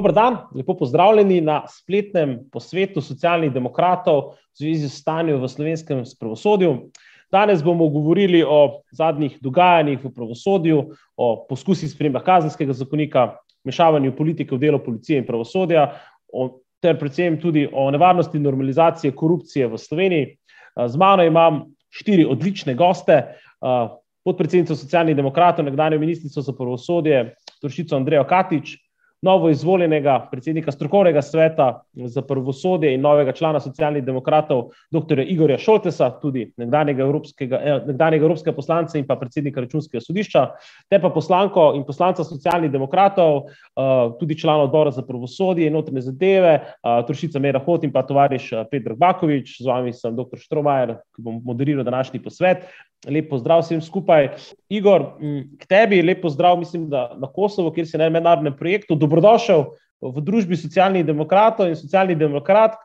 [0.00, 6.00] Dobro dan, lepo pozdravljeni na spletnem posvetu socialnih demokratov v zvezi s stanjem v slovenskem
[6.20, 6.70] pravosodju.
[7.28, 10.78] Danes bomo govorili o zadnjih dogajanjih v pravosodju,
[11.20, 13.26] o poskusih spremembe kazenskega zakonika,
[13.68, 15.90] mešavanju politike v delo policije in pravosodja,
[16.32, 16.48] o,
[16.80, 20.34] ter predvsem tudi o nevarnosti normalizacije korupcije v Sloveniji.
[20.80, 23.26] Z mano imam štiri odlične goste,
[24.24, 28.78] podpredsednico socialnih demokratov, nekdanjo ministrico za pravosodje, Toršico Andrejo Katič,
[29.22, 35.20] novo izvoljenega predsednika strokovnega sveta za pravosodje in novega člana socialnih demokratov, dr.
[35.20, 40.46] Igorja Šoltesa, tudi nekdanjega evropskega, eh, nekdanjega evropskega poslanca in pa predsednika računskega sodišča,
[40.88, 43.82] te pa poslanko in poslanca socialnih demokratov, eh,
[44.20, 48.50] tudi člana odbora za pravosodje in notrne zadeve, eh, Toršica Mera Hot in pa tovariš
[48.70, 50.38] Petr Bakovič, z vami sem dr.
[50.38, 52.64] Štromajer, ki bom moderiral današnji posvet.
[53.08, 54.34] Lep pozdrav vsem skupaj.
[54.68, 55.14] Igor,
[55.56, 58.98] k tebi lep pozdrav, mislim, da na Kosovo, kjer si na mednarodnem projektu.
[58.98, 59.64] Dobrodošel
[60.04, 62.76] v družbi socialnih demokratov in socialnih demokrat.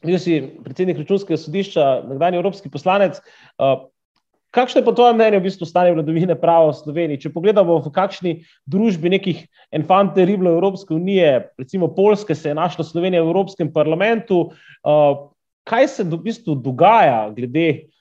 [0.00, 3.18] Bil si predsednik računskega sodišča, nekdanji evropski poslanec.
[4.54, 7.22] Kakšno je po tvojem mnenju v bistvu stanje vladavine prava v Sloveniji?
[7.26, 8.32] Če pogledamo, v kakšni
[8.70, 14.48] družbi nekih enfant terrible Evropske unije, recimo Polske, se je našla Slovenija v Evropskem parlamentu,
[15.66, 17.99] kaj se v bistvu dogaja glede uh,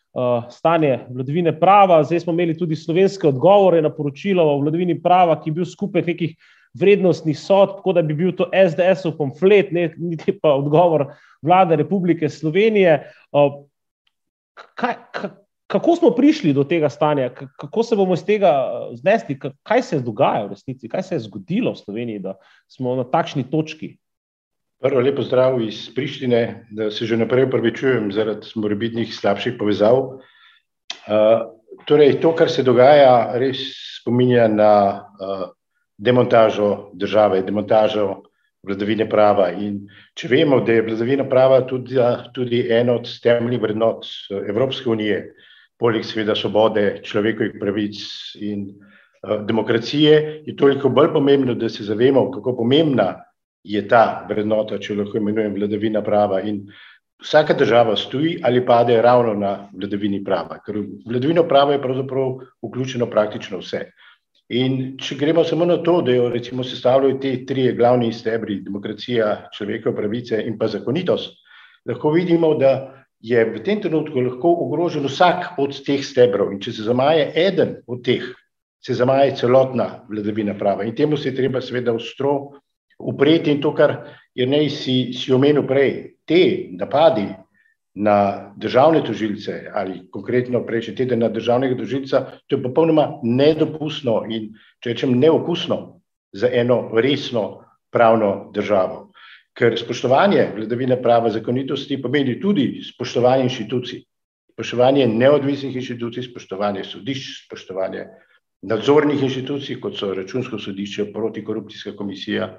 [0.50, 2.04] stanje vladavine prava.
[2.04, 6.08] Zdaj smo imeli tudi slovenske odgovore na poročilo o vladavini prava, ki je bil skupek
[6.08, 6.36] nekih
[6.80, 11.08] vrednostnih sodb, kot da bi bil to SDS-ov pamflet, ne niti pa odgovor
[11.42, 13.00] vlade Republike Slovenije.
[13.32, 13.64] Uh,
[14.76, 14.96] kaj,
[15.70, 18.52] kako smo prišli do tega stanja, kako se bomo iz tega
[18.94, 22.36] znesli, kaj se je dogajalo v resnici, kaj se je zgodilo v Sloveniji, da
[22.68, 23.96] smo na takšni točki?
[24.80, 29.98] Prvo lepo zdrav iz Prištine, da se že naprej upravičujem zaradi morebitnih slabših povezav.
[30.00, 31.42] Uh,
[31.86, 33.60] torej, to, kar se dogaja, res
[34.00, 35.44] spominja na uh,
[35.98, 38.24] demontažo države, demontažo
[38.64, 39.52] vladavine prava.
[39.52, 39.84] In
[40.16, 42.00] če vemo, da je vladavina prava tudi,
[42.32, 45.26] tudi ena od temeljnih vrednot Evropske unije,
[45.80, 48.00] poleg seveda svobode, človekovih pravic
[48.40, 53.18] in uh, demokracije, je toliko bolj pomembno, da se zavemo, kako pomembna
[53.64, 56.42] je ta vrednota, če lahko imenujem vladavina prava.
[56.42, 56.66] In
[57.20, 62.38] vsaka država stoji ali pade ravno na vladavini prava, ker v vladavino prava je pravzaprav
[62.64, 63.90] vključeno praktično vse.
[64.50, 69.52] In če gremo samo na to, da jo recimo sestavljajo te tri glavni stebri, demokracija,
[69.54, 71.36] človekove pravice in pa zakonitost,
[71.86, 72.72] lahko vidimo, da
[73.22, 76.54] je v tem trenutku lahko ogrožen vsak od teh stebrov.
[76.56, 78.26] In če se zamaje eden od teh,
[78.82, 80.88] se zamaje celotna vladavina prava.
[80.88, 82.62] In temu se je treba seveda ostro
[83.00, 83.96] upreti in to, kar
[84.36, 87.28] je nej si, si omenil prej, te napadi
[87.96, 94.54] na državne tožilce ali konkretno prejšnji teden na državnega tožilca, to je popolnoma nedopustno in,
[94.84, 96.00] če rečem, neokusno
[96.32, 99.10] za eno resno pravno državo.
[99.58, 104.04] Ker spoštovanje vladavine prava zakonitosti pomeni tudi spoštovanje inštitucij,
[104.54, 108.06] spoštovanje neodvisnih inštitucij, spoštovanje sodišč, spoštovanje
[108.62, 112.50] nadzornih inštitucij, kot so računsko sodišče, protikorupcijska komisija,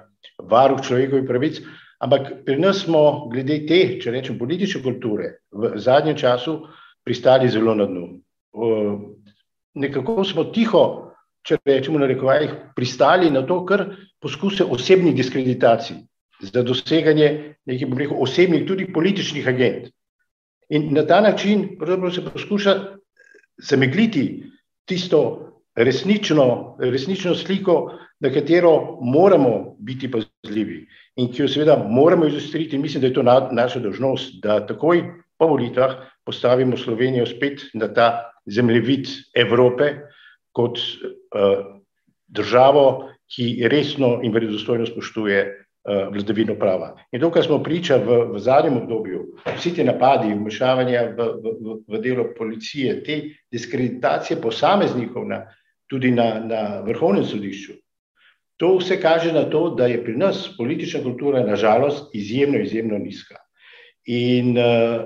[0.49, 1.61] varuh človekovih pravic.
[2.01, 6.57] Ampak pri nas smo, glede te, če rečem, politične kulture, v zadnjem času
[7.05, 8.07] pristali zelo na dnu.
[9.77, 11.13] Nekako smo tiho,
[11.45, 13.85] če rečemo na rekovajih, pristali na to, kar
[14.21, 16.01] poskuse osebnih diskreditacij
[16.41, 19.91] za doseganje nekih, bom rekel, osebnih, tudi političnih agent.
[20.73, 21.77] In na ta način
[22.13, 22.73] se poskuša
[23.61, 24.43] zamegliti
[24.85, 32.77] tisto resnično, resnično sliko, na katero moramo biti pazljivi in ki jo seveda moramo izostriti.
[32.77, 35.03] Mislim, da je to na, naša dožnost, da takoj
[35.37, 35.95] po volitvah
[36.25, 39.93] postavimo Slovenijo spet na ta zemljevid Evrope
[40.51, 41.65] kot uh,
[42.27, 46.91] državo, ki resno in vredostojno spoštuje uh, vladavino prava.
[47.11, 49.23] In to, kar smo priča v, v zadnjem obdobju,
[49.55, 53.21] vsi ti napadi, vmešavanja v, v, v delo policije, te
[53.51, 55.45] diskreditacije posameznikov na
[55.91, 57.75] tudi na, na vrhovnem sodišču.
[58.63, 63.41] To vse kaže na to, da je pri nas politična kultura nažalost izjemno, izjemno nizka.
[64.07, 65.01] In uh,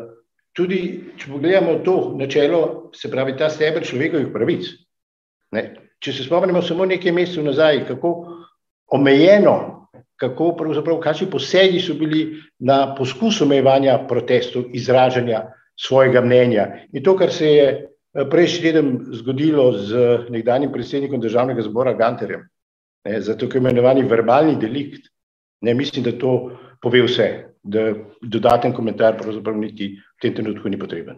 [0.53, 0.81] tudi,
[1.17, 4.69] če pogledamo to načelo, se pravi ta steber človekovih pravic,
[5.55, 5.63] ne,
[6.03, 8.13] če se spomnimo samo nekaj mesecev nazaj, kako
[8.93, 9.57] omejeno,
[10.21, 12.27] kako pravzaprav, kakšni posegi so bili
[12.59, 15.47] na poskus omejevanja protestov, izražanja
[15.79, 16.67] svojega mnenja.
[16.93, 17.71] In to, kar se je
[18.15, 22.47] prejšnji teden zgodilo z nekdanjim predsednikom državnega zbora Ganterjem,
[23.05, 25.11] ne, za tako imenovani verbalni delikt.
[25.61, 27.29] Ne, mislim, da to pove vse,
[27.63, 31.17] da dodaten komentar pravzaprav niti v tem trenutku ni potreben.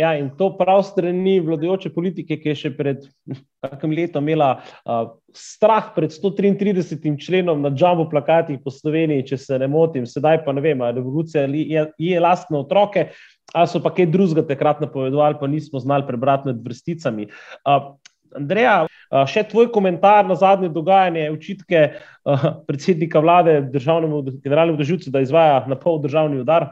[0.00, 3.04] Ja, in to prav strani vladajoče politike, ki je še pred
[3.64, 7.12] kakim letom imela uh, strah pred 133.
[7.20, 11.44] členom na džambu plakatih po Sloveniji, če se ne motim, sedaj pa ne vem, revolucija
[11.46, 13.10] je, je lastne otroke,
[13.52, 17.28] ali so pa kaj drugega takrat napovedovali, pa nismo znali prebrati med vrsticami.
[17.64, 17.92] Uh,
[18.32, 18.86] Andreja,
[19.28, 25.58] še tvoj komentar na zadnje dogajanje, očitke uh, predsednika vlade, državnemu generalnemu državljancu, da izvaja
[25.68, 26.70] na pol državni udar.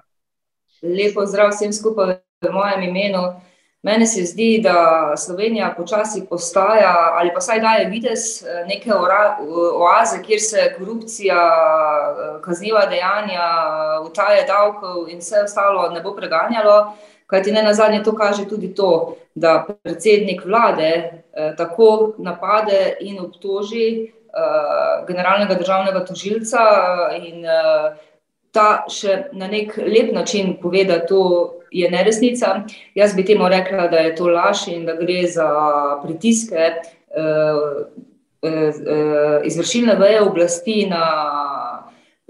[0.80, 3.26] Lepo zdrav vsem skupaj v mojem imenu.
[3.82, 10.22] Meni se zdi, da Slovenija počasi postaja ali pa saj daje vides eh, neke oaze,
[10.22, 13.46] kjer se korupcija, eh, kazniva dejanja,
[14.04, 16.92] utaje davkov in vse ostalo ne bo preganjalo.
[17.26, 23.20] Kajti ne na zadnje to kaže tudi to, da predsednik vlade eh, tako napade in
[23.20, 24.12] obtoži
[25.06, 26.58] generalnega državnega tožilca
[27.18, 27.42] in
[28.52, 32.64] ta še na nek lep način pove, da to je neresnica.
[32.94, 35.48] Jaz bi temu rekla, da je to laž in da gre za
[36.02, 36.80] pritiske eh,
[38.42, 41.04] eh, izvršilne veje oblasti na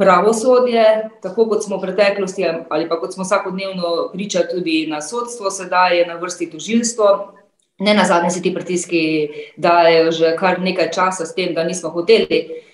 [0.01, 5.51] pravosodje, tako kot smo v preteklosti ali pa kot smo vsakodnevno priča tudi na sodstvo,
[5.51, 7.35] sedaj je na vrsti tožilstvo.
[7.81, 11.91] Ne na zadnje se ti pritiski dajo že kar nekaj časa s tem, da nismo
[11.91, 12.70] hoteli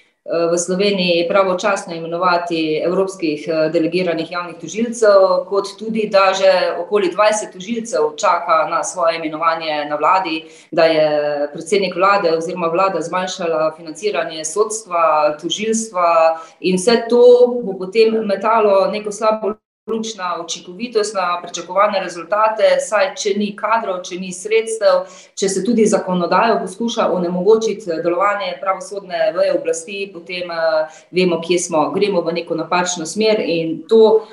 [0.53, 7.53] v Sloveniji pravočasno imenovati evropskih eh, delegiranih javnih tožilcev, kot tudi, da že okoli 20
[7.53, 14.45] tožilcev čaka na svoje imenovanje na vladi, da je predsednik vlade oziroma vlada zmanjšala financiranje
[14.45, 17.23] sodstva, tožilstva in vse to
[17.63, 19.55] bo potem metalo neko slabo
[19.87, 25.05] luč na učinkovitost, na pričakovane rezultate, saj če ni kadrov, če ni sredstev,
[25.39, 31.85] če se tudi zakonodajo poskuša onemogočiti delovanje pravosodne veje oblasti, potem uh, vemo, kje smo,
[31.95, 34.27] gremo v neko napačno smer in to.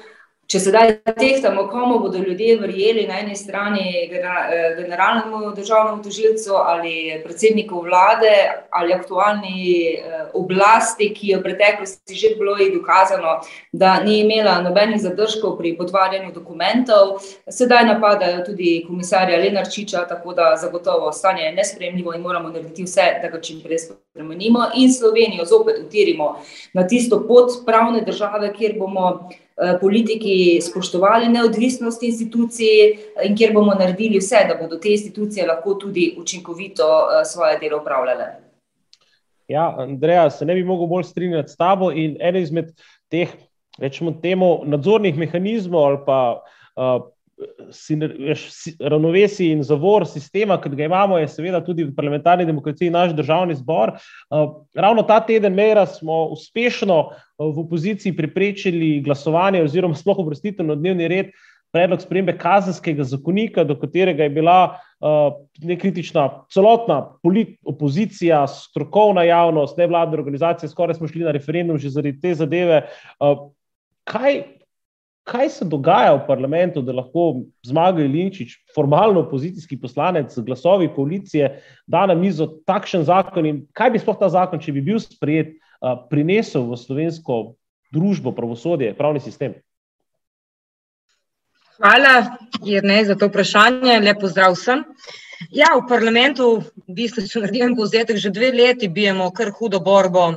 [0.44, 7.22] Če sedaj tehtamo, komu bodo ljudje verjeli na eni strani eh, generalnemu državnemu tožilcu ali
[7.24, 8.34] predsedniku vlade
[8.69, 9.62] ali aktualni
[9.94, 13.40] eh, oblasti, ki je v preteklosti že bilo dokazano,
[13.72, 20.57] da ni imela nobenih zadržkov pri potvarjanju dokumentov, sedaj napadajo tudi komisarja Lenarčiča, tako da
[20.62, 25.45] zagotovo stanje je nespremljivo in moramo narediti vse, da ga čim prej spremenimo in Slovenijo
[25.45, 26.36] zopet utirimo
[26.74, 29.30] na tisto pot pravne države, kjer bomo
[29.81, 36.15] politiki spoštovali neodvisnost institucij in kjer bomo naredili vse, da bodo te institucije lahko tudi
[36.17, 38.25] učinkovito eh, svoje delo upravljale.
[39.47, 42.71] Ja, Andreja, se ne bi mogel bolj strinjati s tabo in eden izmed
[43.11, 43.29] teh,
[43.77, 46.19] rečemo, temu nadzornih mehanizmov ali pa
[46.75, 47.03] uh,
[48.80, 53.56] ravnovesij in zavor sistema, ki ga imamo, je seveda tudi v parlamentarni demokraciji naš državni
[53.56, 53.95] zbor.
[54.75, 57.00] Ravno ta teden, mera, smo uspešno
[57.40, 61.34] v opoziciji preprečili glasovanje oziroma sploh uvrstitev na dnevni red
[61.74, 65.34] predlog spremembe kazenskega zakonika, do katerega je bila uh,
[65.66, 67.00] nekritična celotna
[67.66, 72.84] opozicija, strokovna javnost, nevladne organizacije, skoraj smo šli na referendum že zaradi te zadeve.
[73.19, 73.50] Uh,
[74.06, 74.44] kaj,
[75.23, 81.49] kaj se dogaja v parlamentu, da lahko zmaga Ilinčič, formalno opozicijski poslanec z glasovi koalicije,
[81.87, 85.55] da na mizo takšen zakon in kaj bi sploh ta zakon, če bi bil sprejet,
[86.09, 87.39] prinesel v slovensko
[87.93, 89.56] družbo, pravosodje, pravni sistem?
[91.80, 93.99] Hvala, Jrnej, za to vprašanje.
[93.99, 94.85] Lepo zdrav vsem.
[95.51, 100.31] Ja, v parlamentu, v bistvu, če naredim povzetek, že dve leti bijemo kar hudo borbo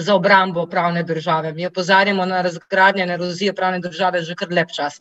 [0.00, 1.52] za obrambo pravne države.
[1.52, 5.00] Mi opozarjamo na razgradnje, na erozijo pravne države že kar lep čas.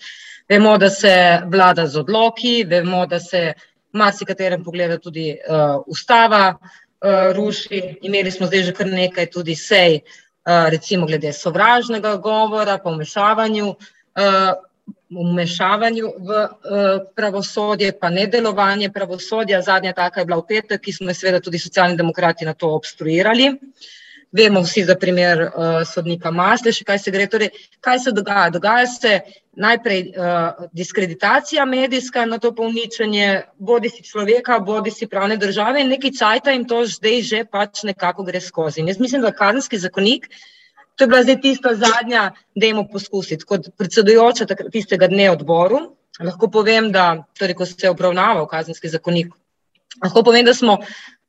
[0.50, 3.54] Vemo, da se vlada z odloki, vemo, da se
[3.94, 7.82] v marsikaterem pogledu tudi uh, ustava uh, ruši.
[8.02, 13.76] Imeli smo zdaj že kar nekaj tudi sej, uh, recimo glede sovražnega govora, pa vmešavanju.
[14.20, 14.54] Uh,
[15.14, 19.62] Vmešavanju v uh, pravosodje, pa ne delovanje pravosodja.
[19.62, 23.52] Zadnja taka je bila v petek, ki smo seveda, tudi socialni demokrati na to obstruirali.
[23.54, 23.92] Uh,
[24.34, 27.28] Vemo vsi za primer uh, sodnika Masleša, kaj se gre.
[27.30, 27.50] Torej,
[27.82, 28.50] kaj se dogaja?
[28.50, 29.20] Dogaja se
[29.54, 35.94] najprej uh, diskreditacija medijska na to povničenje, bodi si človeka, bodi si pravne države in
[35.94, 38.82] neki cajta in to zdaj že pač nekako gre skozi.
[38.82, 40.26] In jaz mislim, da kazenski zakonik,
[40.96, 43.46] to je bila zdaj tista zadnja, da jemo poskusiti.
[43.46, 45.80] Kot predsedujoča tistega dne odboru,
[46.20, 49.30] lahko povem, da torej, ko se je obravnaval kazenski zakonik,
[50.04, 50.80] lahko povem, da smo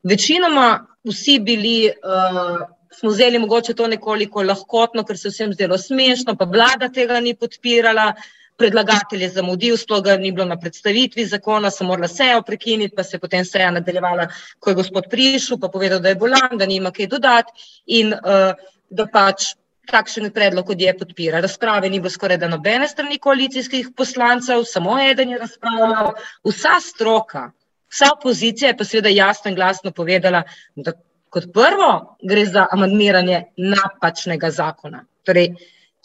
[0.03, 2.65] večinoma vsi bili uh,
[2.99, 7.35] smo vzeli mogoče to nekoliko lahkotno, ker se vsem zdelo smešno, pa vlada tega ni
[7.35, 8.13] podpirala,
[8.57, 13.03] predlagatelj je zamudil, sploh ga ni bilo na predstavitvi zakona, sem morala sejo prekiniti, pa
[13.03, 14.29] se je potem seja nadaljevala,
[14.61, 18.55] ko je gospod prišel, pa povedal, da je bolan, da nima kaj dodati in uh,
[18.91, 19.55] da pač
[19.91, 21.43] takšen predlog, kot je podpira.
[21.45, 26.15] Razprave ni bilo skoraj da nobene strani koalicijskih poslancev, samo eden je razpravljal.
[26.47, 27.51] Vsa stroka,
[27.93, 30.95] vsa opozicija je pa seveda jasno in glasno povedala, da
[31.35, 31.91] kot prvo
[32.23, 35.03] gre za amandmiranje napačnega zakona.
[35.27, 35.51] Torej,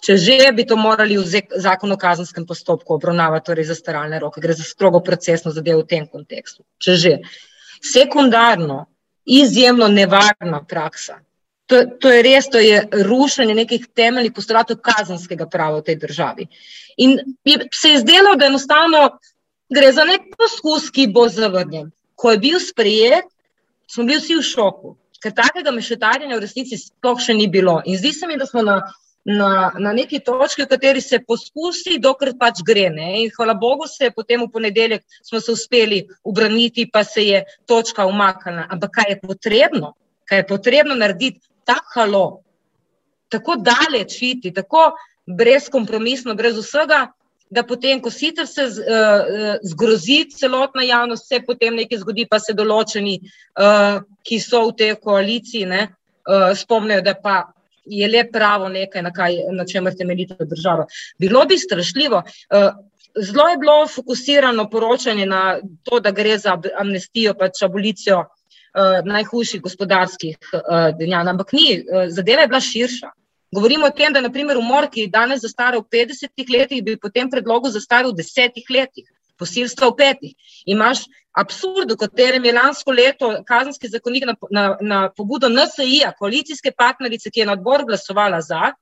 [0.02, 4.42] če že bi to morali v zakon o kazenskem postopku obravnavati, torej za staralne roke,
[4.42, 6.64] gre za strogo procesno zadevo v tem kontekstu.
[6.78, 7.16] Če že.
[7.80, 8.86] Sekundarno,
[9.24, 11.22] izjemno nevarna praksa,
[11.70, 16.48] To, to je res, to je rušenje nekih temeljnih postulatov kazenskega prava v tej državi.
[17.06, 17.20] In
[17.70, 19.04] se je zdelo, da enostavno
[19.70, 21.92] gre za nek poskus, ki bo zavrnjen.
[22.18, 23.30] Ko je bil sprejet,
[23.86, 27.82] smo bili vsi v šoku, ker takega mešetarjenja v resnici sploh še ni bilo.
[27.86, 28.80] In zdi se mi, da smo na,
[29.26, 32.88] na, na neki točki, v kateri se poskusi, dokler pač gre.
[32.94, 33.10] Ne?
[33.26, 37.44] In hvala Bogu, se je potem v ponedeljek smo se uspeli ubraniti, pa se je
[37.68, 38.70] točka umaknila.
[38.72, 39.94] Ampak kaj je potrebno?
[40.30, 41.44] Kaj je potrebno narediti?
[41.70, 42.26] tako halo,
[43.30, 44.92] tako daleč iti, tako
[45.38, 47.08] brezkompromisno, brez vsega,
[47.50, 52.54] da potem, ko sicer se uh, zgrozi celotna javnost, se potem nekaj zgodi, pa se
[52.54, 53.18] določeni,
[53.58, 55.88] uh, ki so v tej koaliciji, ne,
[56.30, 57.40] uh, spomnijo, da pa.
[57.90, 60.84] Je le pravo nekaj, na, kaj, na čemer temeljita država.
[61.18, 62.20] Bilo bi strašljivo.
[63.18, 69.64] Zelo je bilo fokusirano poročanje na to, da gre za amnestijo, pač abolicijo uh, najhujših
[69.64, 71.32] gospodarskih uh, dejanj.
[71.34, 73.10] Ampak ni, uh, zadeva je bila širša.
[73.54, 77.30] Govorimo o tem, da naprimer umor, ki danes zastara v 50 letih, bi po tem
[77.30, 79.08] predlogu zastaral v 10 letih,
[79.40, 80.34] posilstva v petih.
[80.70, 86.72] Imaš absurd, v katerem je lansko leto kazenski zakonik na, na, na pobudo NSI-ja, koalicijske
[86.78, 88.74] partnerice, ki je na odbor glasovala za,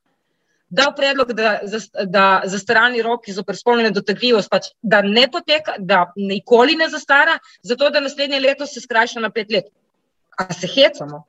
[0.68, 1.60] dal predlog, da,
[2.04, 7.90] da zastaralni rok iz oprspolnjene dotakljivost pač, da ne poteka, da nikoli ne zastara, zato
[7.90, 9.72] da naslednje leto se skrajša na pet let.
[10.38, 11.24] A se hecamo?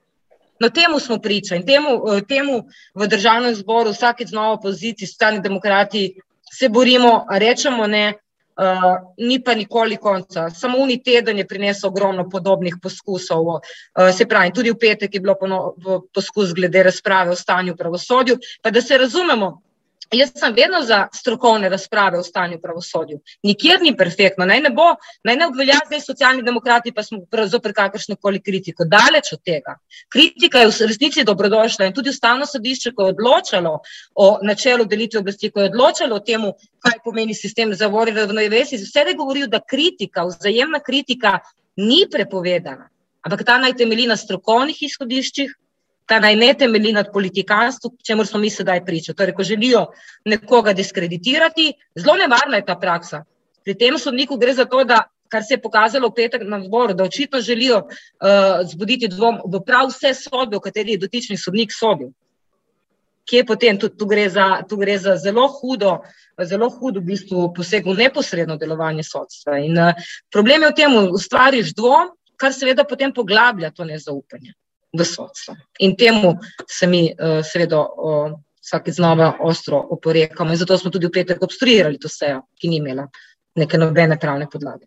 [0.60, 2.63] No, temu smo priča in temu, eh, temu
[2.96, 8.13] v državnem zboru vsakeč znova opoziciji, stani demokrati se borimo, rečemo ne,
[8.60, 10.50] uh, ni pa nikoli konca.
[10.50, 13.46] Samo uni teden je prinesel ogromno podobnih poskusov.
[13.46, 13.62] Uh,
[14.18, 15.36] se pravi, tudi v petek je bilo
[16.13, 18.38] poskus glede razprave o stanju v pravosodju.
[18.62, 19.62] Pa da se razumemo,
[20.12, 23.20] Jaz sem vedno za strokovne razprave o stanju v pravosodju.
[23.46, 24.88] Nikjer ni perfektno, naj ne bo,
[25.24, 27.20] naj ne obvelja zdaj socialni demokrati, pa smo
[27.51, 28.88] zoper kakršno koli kritiko.
[28.89, 29.75] Daleč od tega.
[30.10, 33.75] Kritika je v resnici dobrodošla in tudi ustavno sodišče, ko je odločalo
[34.16, 36.50] o načelu delitve oblasti, ko je odločalo o tem,
[36.82, 41.38] kaj pomeni sistem zavori ravnovesja, vse je govoril, da kritika, vzajemna kritika
[41.78, 42.89] ni prepovedana,
[43.22, 45.54] ampak ta naj temelji na strokovnih izhodiščih,
[46.10, 49.13] ta naj ne temelji nad politikanstvom, čemu smo mi sedaj priča.
[49.13, 49.86] Torej, ko želijo
[50.25, 53.24] nekoga diskreditirati, zelo nevarna je ta praksa.
[53.63, 56.96] Pri tem sodniku gre za to, da, kar se je pokazalo v petek na zboru,
[56.98, 61.75] da očitno želijo uh, zbuditi dvom v prav vse sodbe, v kateri je dotični sodnik
[61.75, 62.10] sodil.
[63.30, 66.00] Kje potem tu, tu, gre za, tu gre za zelo hudo,
[66.42, 69.60] zelo hudo v bistvu poseg v neposredno delovanje sodstva.
[69.62, 69.94] In uh,
[70.34, 74.58] problem je v tem, ustvariš dvom, kar seveda potem poglablja to nezaupanje
[74.93, 75.55] v sodstvo.
[75.79, 76.36] In temu
[76.67, 78.31] se mi, uh, seveda, uh,
[78.62, 80.51] vsake znova ostro oporekamo.
[80.51, 83.08] In zato smo tudi v petek obstruirali to sejo, ki ni imela
[83.55, 84.86] neke nobene pravne podlage.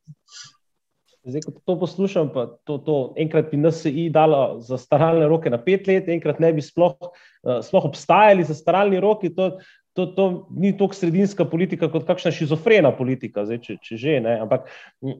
[1.22, 5.58] Zdaj, ko to poslušam, pa to, to enkrat bi NSI dalo za staralne roke na
[5.62, 9.30] pet let, enkrat ne bi sploh, uh, sploh obstajali za staralni roki.
[9.36, 9.52] To,
[9.94, 14.38] to, to ni tako sredinska politika, kot kakšna šizofrena politika, zdaj, če, če že ne.
[14.46, 14.66] Ampak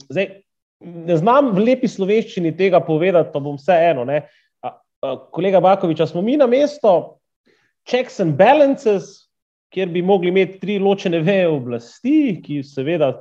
[0.09, 0.43] zdaj,
[0.83, 4.03] ne znam v lepi slovenščini tega povedati, pa bom vseeno.
[4.09, 4.42] Uh,
[5.31, 7.19] kolega Bakovič, smo mi na mesto
[7.89, 9.29] checks and balances,
[9.73, 13.13] kjer bi mogli imeti tri ločene veje oblasti, ki seveda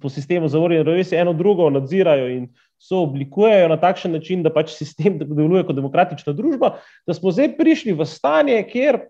[0.00, 2.46] po sistemu zavorjenja ravnovesja eno drugo nadzirajo in
[2.78, 6.74] so oblikujejo na takšen način, da pač sistem deluje kot demokratična družba,
[7.06, 9.00] da smo zdaj prišli v stanje, kjer,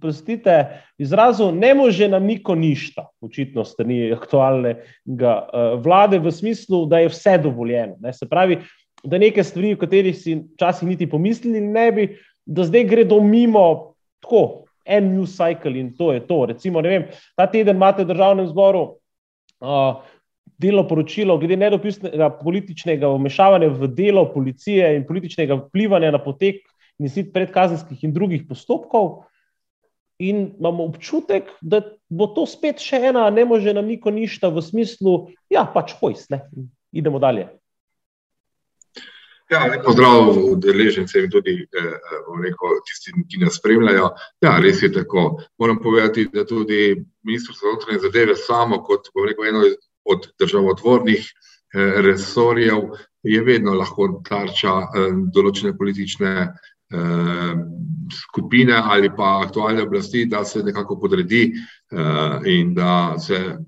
[0.00, 7.04] prostite, izrazu ne može nam niko ništa, očitno strani aktualnega uh, vlade, v smislu, da
[7.04, 7.96] je vse dovoljeno.
[8.00, 8.12] Ne?
[8.12, 8.58] Se pravi,
[9.08, 12.08] da neke stvari, o katerih si včasih niti pomislili, ne bi,
[12.46, 16.46] da zdaj gredo mimo tako, en news cycle in to je to.
[16.46, 18.82] Recimo, vem, ta teden imate v državnem zboru
[19.60, 20.00] uh,
[20.58, 26.64] delo poročilo glede nedopustnega političnega vmešavanja v delo policije in političnega vplivanja na potek
[26.98, 29.24] in sit predkazenskih in drugih postopkov.
[30.18, 31.78] In imamo občutek, da
[32.10, 35.12] bo to spet še ena, ne more nam niko ništa v smislu,
[35.52, 36.40] ja, pač hojs, ne,
[36.90, 37.46] idemo dalje.
[39.48, 41.92] Ja, pozdrav udeležencem in tudi eh,
[42.42, 44.10] rekel, tistim, ki nas spremljajo.
[44.44, 45.40] Ja, res je tako.
[45.58, 49.64] Moram povedati, da tudi Ministrstvo za notranje zadeve samo kot rekel, eno
[50.04, 52.90] od državotvornih eh, resorjev
[53.22, 56.34] je vedno lahko tarča eh, določene politične
[58.12, 61.52] skupine ali pa aktualne oblasti, da se nekako podredi
[62.46, 63.58] in da se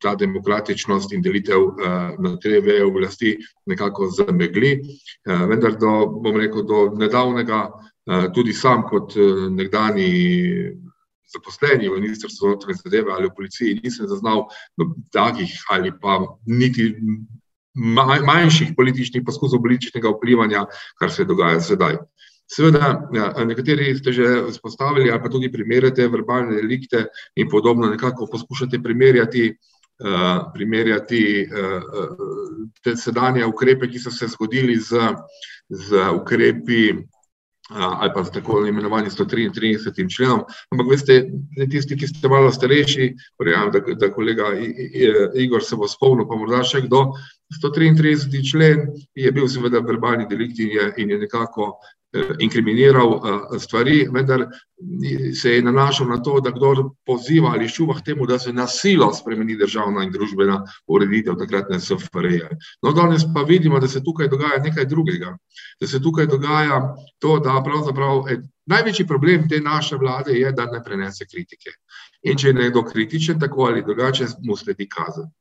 [0.00, 1.60] ta demokratičnost in delitev
[2.18, 4.78] na te veje oblasti nekako zamegli.
[5.26, 7.68] Vendar do, bom rekel, do nedavnega
[8.34, 9.14] tudi sam kot
[9.50, 10.08] nekdani
[11.32, 14.46] zaposleni v ministrstvu za notranje zadeve ali v policiji nisem zaznal
[15.12, 16.94] takih ali pa niti
[17.74, 20.66] manjših političnih poskusov političnega vplivanja,
[20.98, 21.96] kar se dogaja sedaj.
[22.52, 27.06] Seveda, ja, nekateri ste že izpostavili, ali pa tudi primerjate verbalne delikte
[27.36, 29.46] in podobno, nekako poskušate primerjati,
[30.04, 35.14] uh, primerjati uh, te sedanje ukrepe, ki so se zgodili z,
[35.68, 36.84] z ukrepi
[37.70, 40.16] ali pa z tako imenovanim 133.
[40.16, 40.44] členom.
[40.70, 41.30] Ampak, veste,
[41.70, 44.50] tisti, ki ste malo starejši, verjamem, da, da kolega
[45.34, 47.12] Igor se bo spomnil, pa morda še kdo.
[47.60, 48.50] 133.
[48.50, 51.72] člen je bil seveda verbalni delikt in je, in je nekako
[52.14, 54.46] Eh, inkriminiral eh, stvari, vendar
[55.40, 59.14] se je nanašal na to, da kdo poziva ali šuva k temu, da se nasilo
[59.14, 62.40] spremeni državna in družbena ureditev takratne SFRJ.
[62.82, 65.36] No, danes pa vidimo, da se tukaj dogaja nekaj drugega.
[65.80, 68.28] Da se tukaj dogaja to, da pravzaprav
[68.66, 71.72] največji problem te naše vlade je, da ne prenese kritike.
[72.22, 75.32] In če je nekdo kritičen, tako ali drugače, mu sledi kazen.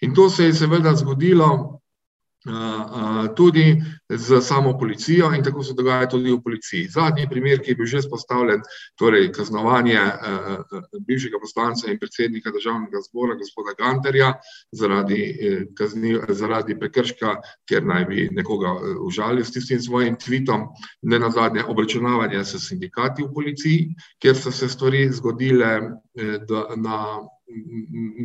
[0.00, 1.80] In to se je seveda zgodilo
[3.36, 6.88] tudi z samo policijo in tako se dogaja tudi v policiji.
[6.88, 8.62] Zadnji primer, ki je bil že spostavljen,
[8.96, 10.00] torej kaznovanje
[11.06, 14.32] bivšega poslanca in predsednika državnega zbora, gospoda Ganterja,
[14.72, 17.36] zaradi, e, kazni, zaradi prekrška,
[17.68, 20.70] ker naj bi nekoga e, užalil s tistim svojim tvitom,
[21.02, 26.38] ne na zadnje obračunavanje s sindikati v policiji, kjer so se stvari zgodile e,
[26.76, 27.20] na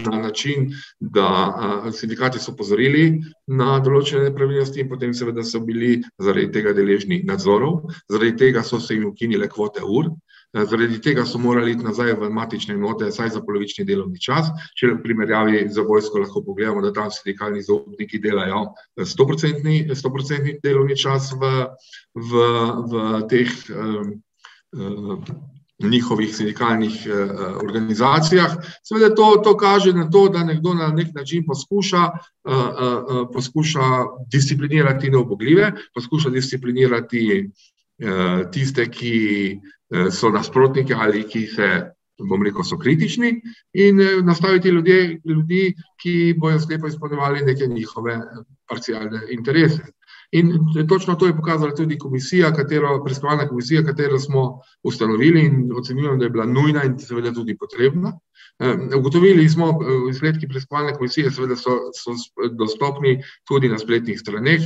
[0.06, 6.52] na način, da sindikati so pozorili na določene nepravilnosti in potem seveda so bili zaradi
[6.52, 10.12] tega deležni nadzorov, zaradi tega so se jim ukinile kvote ur,
[10.64, 14.94] zaradi tega so morali iti nazaj v matične note, saj za polovični delovni čas, če
[14.94, 18.68] v primerjavi za vojsko lahko pogledamo, da tam sindikalni zaupniki delajo
[19.00, 21.52] 100% delovni čas v,
[22.16, 22.46] v,
[22.94, 24.16] v teh um,
[24.78, 25.28] um,
[25.80, 27.14] njihovih sindikalnih eh,
[27.64, 28.56] organizacijah.
[28.84, 33.82] Seveda to, to kaže na to, da nekdo na nek način poskuša, eh, eh, poskuša
[34.32, 37.52] disciplinirati neobogljive, poskuša disciplinirati
[38.52, 39.60] tiste, ki
[40.12, 41.68] so nasprotniki ali ki se,
[42.20, 43.30] bom rekel, so kritični
[43.74, 48.20] in nastaviti ljudje, ljudi, ki bojo slepo izpolnjevali neke njihove
[48.68, 49.95] parcialne interese.
[50.32, 50.52] In
[50.90, 54.46] točno to je pokazala tudi komisija, katero, preiskovalna komisija, katero smo
[54.84, 58.14] ustanovili in ocenjujemo, da je bila nujna in seveda tudi potrebna.
[58.98, 62.14] Ugotovili smo, eh, izsledki preiskovalne komisije seveda so, so
[62.52, 64.62] dostopni tudi na spletnih straneh.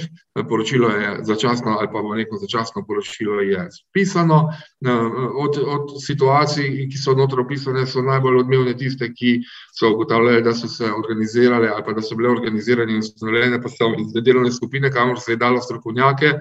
[0.50, 4.54] Poročilo je začasno ali pa neko začasno poročilo je spisano.
[5.36, 9.40] Od, od situacij, ki so notro opisane, so najbolj odmevne tiste, ki
[9.80, 13.60] so ugotavljali, da so se organizirale ali pa da so bile organizirane in ustanovljene
[14.00, 16.34] iz delovne skupine, kamor se je dalo strokovnjake,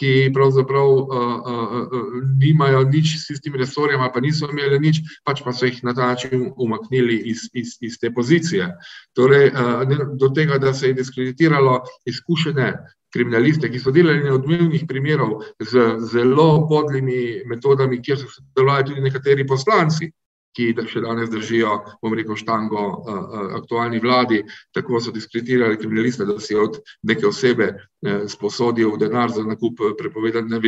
[0.00, 5.42] ki pravzaprav uh, uh, uh, nimajo nič s tistim resorjem, pa niso imeli nič, pač
[5.44, 8.70] pa so jih na ta način umaknili iz, iz, iz te pozicije.
[9.16, 9.84] Torej, uh,
[10.18, 12.72] do tega, da se je diskreditiralo izkušene
[13.12, 19.04] kriminaliste, ki so delali na odmevnih primerov z zelo podlimi metodami, kjer so sodelovali tudi
[19.04, 20.08] nekateri poslanci
[20.56, 24.42] ki še danes držijo, bom rekel, štango uh, aktualni vladi.
[24.76, 30.60] Tako so diskreditirali kriminaliste, da si od neke osebe uh, sposodil denar za nakup prepovedanih,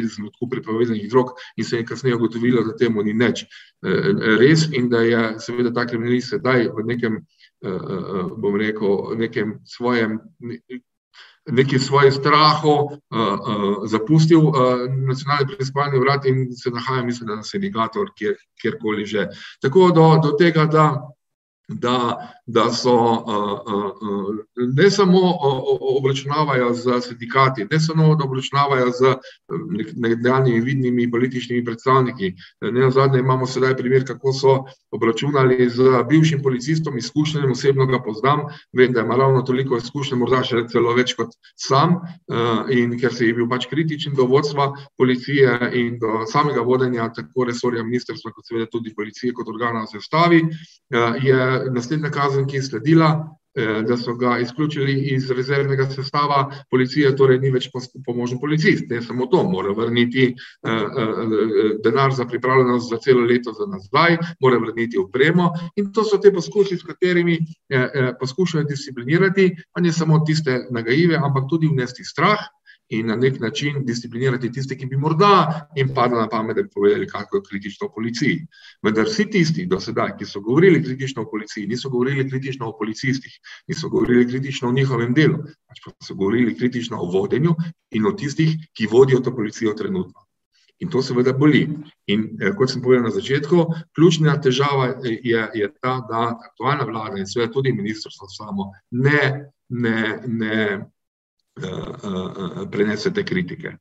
[0.51, 5.05] prepovedanih drog in se je kasneje ugotovilo, da temu ni nič uh, res in da
[5.05, 7.21] je seveda ta kriminalist sedaj v nekem,
[7.65, 10.21] uh, bom rekel, nekem svojem
[11.47, 14.55] neki svoj strahu uh, uh, zapustil uh,
[15.09, 19.29] nacionalni preiskovalni urad in se nahaja, mislim, da na sindikator, kjer, kjerkoli že.
[19.63, 21.15] Tako do, do tega, da
[21.69, 23.25] da, da so
[24.77, 25.19] ne samo
[25.99, 29.15] obračunavajo z sindikati, ne samo da obračunavajo z
[29.97, 32.35] nekdanjimi vidnimi političnimi predstavniki.
[32.61, 38.03] Ne na zadnje imamo sedaj primer, kako so obračunali z bivšim policistom, izkušenim, osebno ga
[38.03, 38.41] poznam,
[38.73, 41.97] vem, da ima ravno toliko izkušnje, morda še celo več kot sam
[42.71, 47.45] in ker se je bil pač kritičen do vodstva policije in do samega vodenja tako
[47.49, 50.43] resorja ministrstva, kot seveda tudi policije kot organa v sestavi,
[51.25, 51.41] je
[51.73, 53.09] naslednja kazen, ki je sledila,
[53.55, 57.69] eh, da so ga izključili iz rezervnega sestava policije, torej ni več
[58.07, 58.91] pomožen policist.
[58.91, 64.19] Ne samo to, mora vrniti eh, eh, denar za pripravljenost za celo leto za nazaj,
[64.41, 67.39] mora vrniti upremo in to so te poskusi, s katerimi
[68.21, 72.43] poskušajo disciplinirati, pa ne samo tiste nagajive, ampak tudi vnesti strah
[72.99, 76.69] in na nek način disciplinirati tiste, ki bi morda jim padlo na pamet, da bi
[76.75, 78.37] povedali, kako je kritično v policiji.
[78.83, 82.77] Vendar vsi tisti do sedaj, ki so govorili kritično o policiji, niso govorili kritično o
[82.79, 87.57] policistih, niso govorili kritično o njihovem delu, pač pa so govorili kritično o vodenju
[87.91, 90.27] in o tistih, ki vodijo to policijo trenutno.
[90.83, 91.69] In to seveda boli.
[92.11, 97.19] In eh, kot sem povedal na začetku, ključna težava je, je ta, da aktualna vlada
[97.19, 100.87] in seveda tudi ministrstvo samo ne, ne, ne Eh, eh, eh,
[102.71, 103.79] prenese te kritike.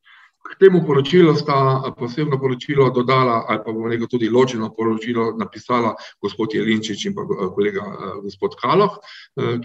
[0.54, 5.96] K temu poročilu sta posebno poročilo dodala, ali pa bomo rekel tudi ločeno poročilo napisala
[6.22, 7.82] gospod Jelinčič in pa kolega
[8.22, 9.00] gospod Kaloh,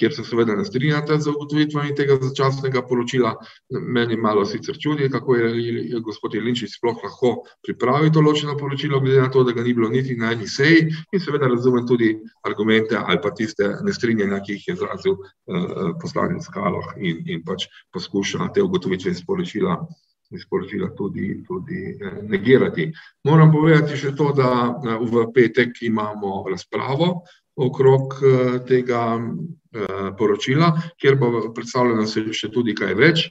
[0.01, 3.35] kjer se seveda ne strinjate z ugotovitvami tega začasnega poročila.
[3.68, 7.35] Meni malo sicer čudi, kako je gospod Jelinčič sploh lahko
[7.66, 10.88] pripravil to ločeno poročilo, glede na to, da ga ni bilo niti na eni seji
[11.12, 12.14] in seveda razumem tudi
[12.48, 15.20] argumente ali pa tiste nestrinjanja, ki jih je izrazil
[16.01, 19.83] poslanec Kaloh in, in pač poskuša te ugotovitve iz poročila
[20.37, 22.93] sporočila tudi, tudi eh, negirati.
[23.25, 27.23] Moram povedati še to, da eh, v petek imamo razpravo
[27.57, 29.05] okrog eh, tega
[30.19, 33.27] poročila, kjer bo predstavljeno še tudi kaj več.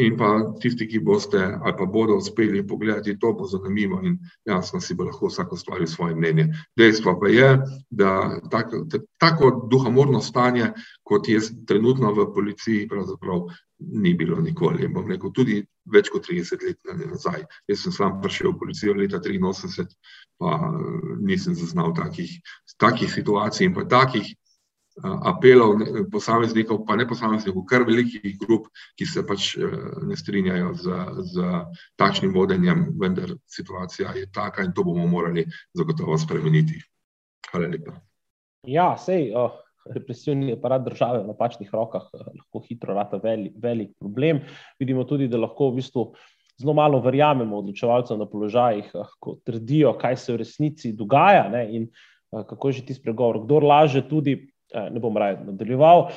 [0.00, 4.16] In pa tisti, ki boste ali pa bodo uspeli pogledati, to bo zanimivo in
[4.48, 6.46] jasno si bo lahko vsako stvari svoje mnenje.
[6.76, 7.58] Dejstvo pa je,
[7.90, 8.86] da tako,
[9.18, 10.70] tako duhamorno stanje,
[11.02, 13.44] kot je trenutno v policiji, pravzaprav
[13.78, 14.88] ni bilo nikoli.
[14.88, 17.44] Bom rekel, tudi več kot 30 let nazaj.
[17.68, 19.92] Jaz sem sam prišel v policijo leta 83,
[20.40, 20.56] pa
[21.20, 22.32] nisem zaznal takih,
[22.80, 24.36] takih situacij in pa takih
[25.00, 25.78] apelov
[26.12, 29.54] posameznikov, pa ne posameznikov, kar velikih grup, ki se pač
[30.02, 30.98] ne strinjajo z,
[31.30, 31.50] z
[32.00, 36.82] takšnim vodenjem, vendar situacija je taka in to bomo morali zagotovo spremeniti.
[37.50, 37.96] Hvala lepa.
[38.68, 43.96] Ja, sej, oh, represivni aparat države v napačnih rokah eh, lahko hitro rata velik, velik
[43.98, 44.40] problem.
[44.78, 46.06] Vidimo tudi, da lahko v bistvu
[46.60, 51.64] zelo malo verjamemo odločevalcem na položajih, eh, ko trdijo, kaj se v resnici dogaja ne,
[51.76, 53.42] in eh, kako je že ti spregovor.
[53.44, 56.08] Kdor laže, tudi ne bom raje nadaljeval.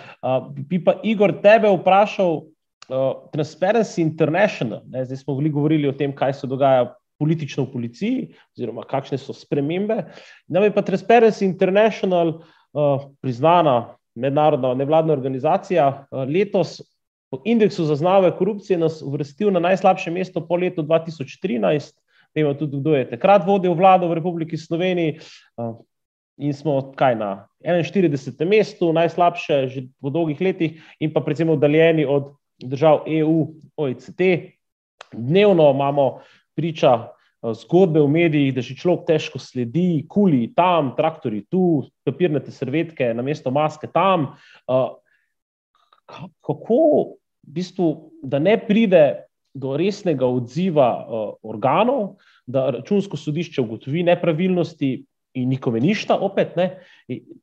[0.70, 2.44] Bi pa Igor tebe vprašal,
[3.34, 6.92] Transparency International, ne, zdaj smo veliko govorili o tem, kaj se dogaja.
[7.22, 8.22] Politično v policiji,
[8.58, 10.00] oziroma kakšne so spremembe.
[10.52, 12.34] Nam je pa Transparency International
[12.74, 16.82] Eh, priznana mednarodna nevladna organizacija, eh, letos
[17.32, 21.94] po indeksu zaznave korupcije nas uvrstil na najslabše mesto po letu 2013.
[22.36, 25.20] Vemo tudi, kdo je takrat vodil vlado v Republiki Sloveniji.
[26.38, 28.46] In smo kaj na 41.
[28.50, 34.54] mestu, najslabše že v dolgih letih, in pa predvsem oddaljeni od držav EU, OECD.
[35.14, 36.22] Dnevno imamo
[36.56, 42.54] priča Eh, zgodbe v medijih, da si človek težko sledi, kuli tam, traktori tu, papirnate
[42.56, 44.32] servetke na mesto maske tam.
[44.64, 44.90] Eh,
[46.40, 46.80] kako,
[47.44, 47.88] v bistvu,
[48.24, 52.16] da ne pride do resnega odziva eh, organov,
[52.48, 54.94] da računsko sodišče ugotovi nepravilnosti
[55.34, 56.68] in nikome ništa, opet ne.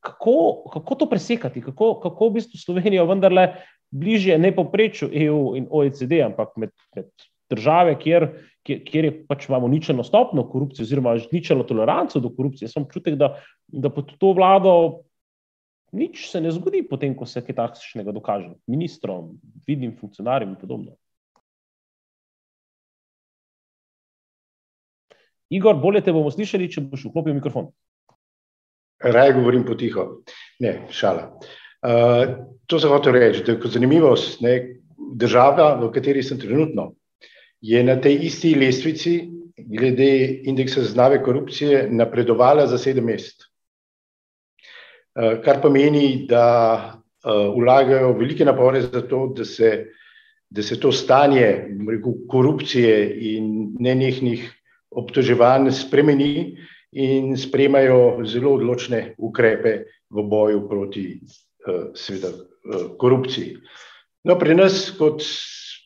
[0.00, 3.48] Kako, kako to presekati, kako, kako v bistvu Slovenijo vendarle
[3.90, 7.11] bližje ne poprečju EU in OECD, ampak med, med
[7.50, 8.29] države, kjer
[8.66, 12.66] kjer, kjer je pač imamo ničelno stopno korupcije, oziroma ničelno toleranco do korupcije.
[12.66, 13.35] Jaz sem občutek, da,
[13.68, 14.74] da pod to vlado
[15.92, 19.33] nič se ne zgodi, potem ko se kaj takšnega dokaže, ministrom,
[19.66, 20.94] vidnim funkcionarjem in podobno.
[25.51, 27.71] Igor, bolje te bomo slišali, če boš vklopil mikrofon.
[29.01, 30.07] Raje govorim potiho.
[30.63, 31.27] Ne, šala.
[31.81, 32.37] Uh,
[32.69, 34.57] to sem hotel reči, da je zanimivost, ne,
[35.17, 36.93] država, v kateri sem trenutno,
[37.61, 39.15] je na tej isti lestvici,
[39.57, 40.11] glede
[40.49, 43.51] indeksa zaznave korupcije, napredovala za sedem mest.
[45.17, 46.47] Eh, kar pomeni, da
[46.95, 49.87] eh, vlagajo velike napore za to, da se,
[50.51, 52.95] da se to stanje rekel, korupcije
[53.35, 54.47] in nenehnih
[54.90, 56.57] obtoževanj spremeni
[56.92, 59.76] in spremajo zelo odločne ukrepe
[60.11, 62.33] v boju proti eh, sveda,
[62.98, 63.57] korupciji.
[64.29, 65.22] No, pri nas, kot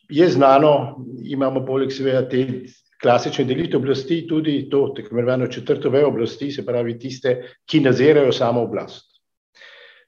[0.09, 2.65] je znano, imamo poleg seveda te
[3.01, 8.31] klasične delitve oblasti tudi to tako imenovano četrto vejo oblasti, se pravi tiste, ki nadzirajo
[8.31, 9.15] samo oblast.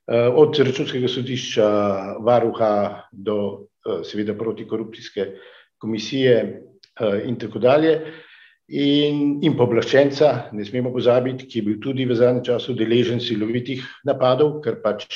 [0.08, 1.68] Eh, od računskega sodišča,
[2.24, 2.72] varuha
[3.12, 5.26] do eh, seveda protikorupcijske
[5.78, 8.00] komisije eh, in tako dalje.
[8.68, 13.86] In, in poblaščenca, ne smemo pozabiti, ki je bil tudi v zadnjem času deležen silovitih
[14.06, 15.08] napadov, ker pač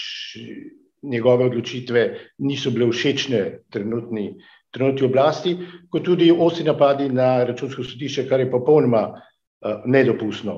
[1.04, 2.06] njegove odločitve
[2.48, 3.42] niso bile všečne
[3.74, 4.30] trenutni
[4.72, 5.56] trenutni oblasti,
[5.92, 10.56] kot tudi ostri napadi na računsko sodišče, kar je popolnoma uh, nedopustno.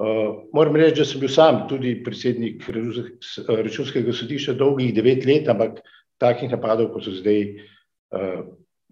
[0.00, 2.64] Uh, moram reči, da sem bil sam tudi predsednik
[3.48, 5.82] računskega sodišča dolgih devet let, ampak
[6.20, 7.44] takih napadov, kot so zdaj,
[8.16, 8.40] uh,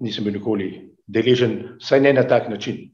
[0.05, 0.69] nisem bil nikoli
[1.09, 2.91] deležen, vsaj ne na tak način.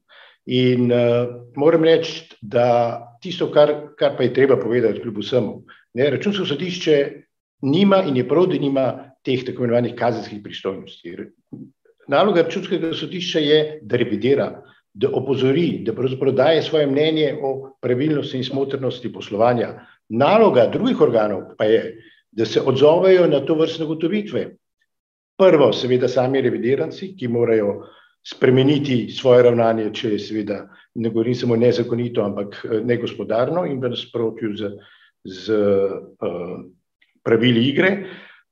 [0.46, 5.54] In uh, moram reči, da tisto, kar, kar pa je treba povedati, kljub vsemu,
[5.94, 6.98] ne, računsko sodišče
[7.64, 8.86] nima in je prav, da nima
[9.24, 11.16] teh tako imenovanih kazenskih pristojnosti.
[12.08, 14.50] Naloga računskega sodišča je, da revidira,
[14.94, 19.72] da opozori, da pravzaprav daje svoje mnenje o pravilnosti in smotrnosti poslovanja.
[20.08, 21.96] Naloga drugih organov pa je,
[22.32, 24.44] da se odzovejo na to vrstne gotovitve.
[25.38, 27.80] Prvo, seveda, sami revidiranci, ki morajo
[28.24, 30.58] spremeniti svoje ravnanje, če je seveda,
[30.94, 34.70] ne govorim samo nezakonito, ampak eh, negospodarno in v nasprotju z,
[35.24, 36.60] z uh,
[37.24, 37.90] pravili igre.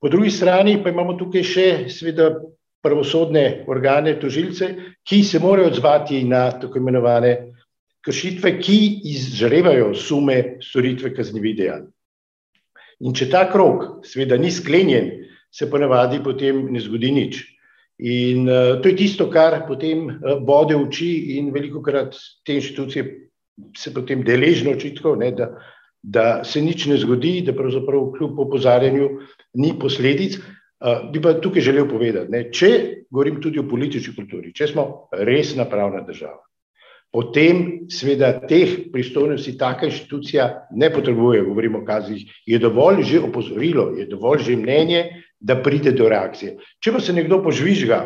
[0.00, 2.32] Po drugi strani pa imamo tukaj še seveda
[2.82, 4.68] pravosodne organe, tožilce,
[5.06, 7.52] ki se morajo odzvati na tako imenovane
[8.02, 8.78] kršitve, ki
[9.12, 11.84] izžarevajo sume storitve kaznjivih dejanj.
[13.06, 15.10] In če ta krok seveda ni sklenjen,
[15.52, 17.42] se ponavadi potem ne zgodi nič.
[18.02, 23.04] In uh, to je tisto, kar potem uh, bode oči, in veliko krat te inštitucije
[23.78, 25.52] se potem deležno očitkov, ne, da,
[26.02, 29.08] da se nič ne zgodi, da pravzaprav kljub opozarjanju
[29.62, 30.40] ni posledic.
[30.82, 32.72] Uh, bi pa tukaj želel povedati, ne, če
[33.06, 36.40] govorim tudi o politični kulturi, če smo resna pravna država,
[37.14, 43.92] potem seveda teh pristojnosti taka inštitucija ne potrebuje, govorimo o kazih, je dovolj že opozorilo,
[43.94, 45.04] je dovolj že mnenje,
[45.42, 46.56] da pride do reakcije.
[46.80, 48.00] Če pa se nekdo požvižga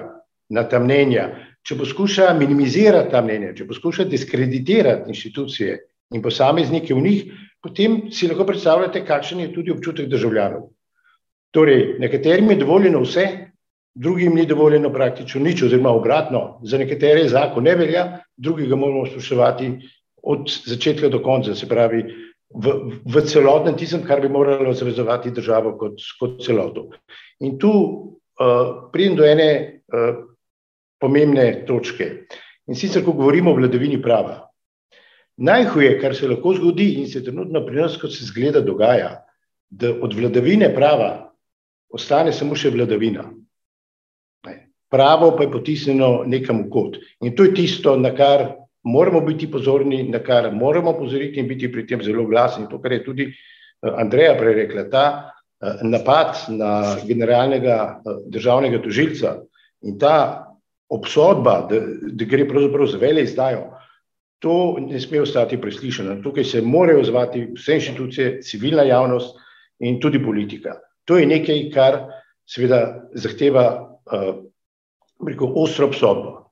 [0.57, 1.29] na ta mnenja,
[1.67, 5.77] če poskuša minimizirati ta mnenja, če poskuša diskreditirati inštitucije
[6.15, 7.25] in posameznike v njih,
[7.63, 10.71] potem si lahko predstavljate, kakšen je tudi občutek državljanov.
[11.53, 13.27] Torej, nekaterim je dovoljeno vse,
[13.97, 19.07] drugim ni dovoljeno praktično nič, oziroma obratno, za nekatere zakon ne velja, drugi ga moramo
[19.07, 19.71] spoštovati
[20.23, 22.05] od začetka do konca, se pravi,
[22.55, 26.89] v, v celotnem tistem, kar bi moralo zvezovati državo kot, kot celoto.
[27.45, 29.51] In tu uh, pridem do ene
[29.93, 30.25] uh,
[31.01, 32.27] pomembne točke.
[32.67, 34.43] In sicer, ko govorimo o vladavini prava.
[35.37, 39.21] Najhuje, kar se lahko zgodi in se trenutno pri nas, kot se zgleda, dogaja,
[39.71, 41.11] da od vladavine prava
[41.93, 43.27] ostane samo še vladavina.
[44.91, 46.97] Pravo pa je potisnjeno nekam v kot.
[47.27, 51.71] In to je tisto, na kar moramo biti pozorni, na kar moramo pozoriti in biti
[51.73, 52.69] pri tem zelo glasni.
[52.71, 55.07] To, kar je tudi eh, Andreja prej rekla, ta
[55.61, 59.41] eh, napad na generalnega eh, državnega tožilca
[59.83, 60.47] in ta
[60.89, 61.81] obsodba, da,
[62.13, 63.65] da gre pravzaprav za vele izdajo,
[64.39, 66.21] to ne sme ostati preslišano.
[66.23, 69.35] Tukaj se morajo zvati vse inštitucije, civilna javnost
[69.83, 70.77] in tudi politika.
[71.05, 71.99] To je nekaj, kar
[72.47, 74.35] seveda zahteva uh,
[75.27, 76.46] rekel, ostro obsodbo.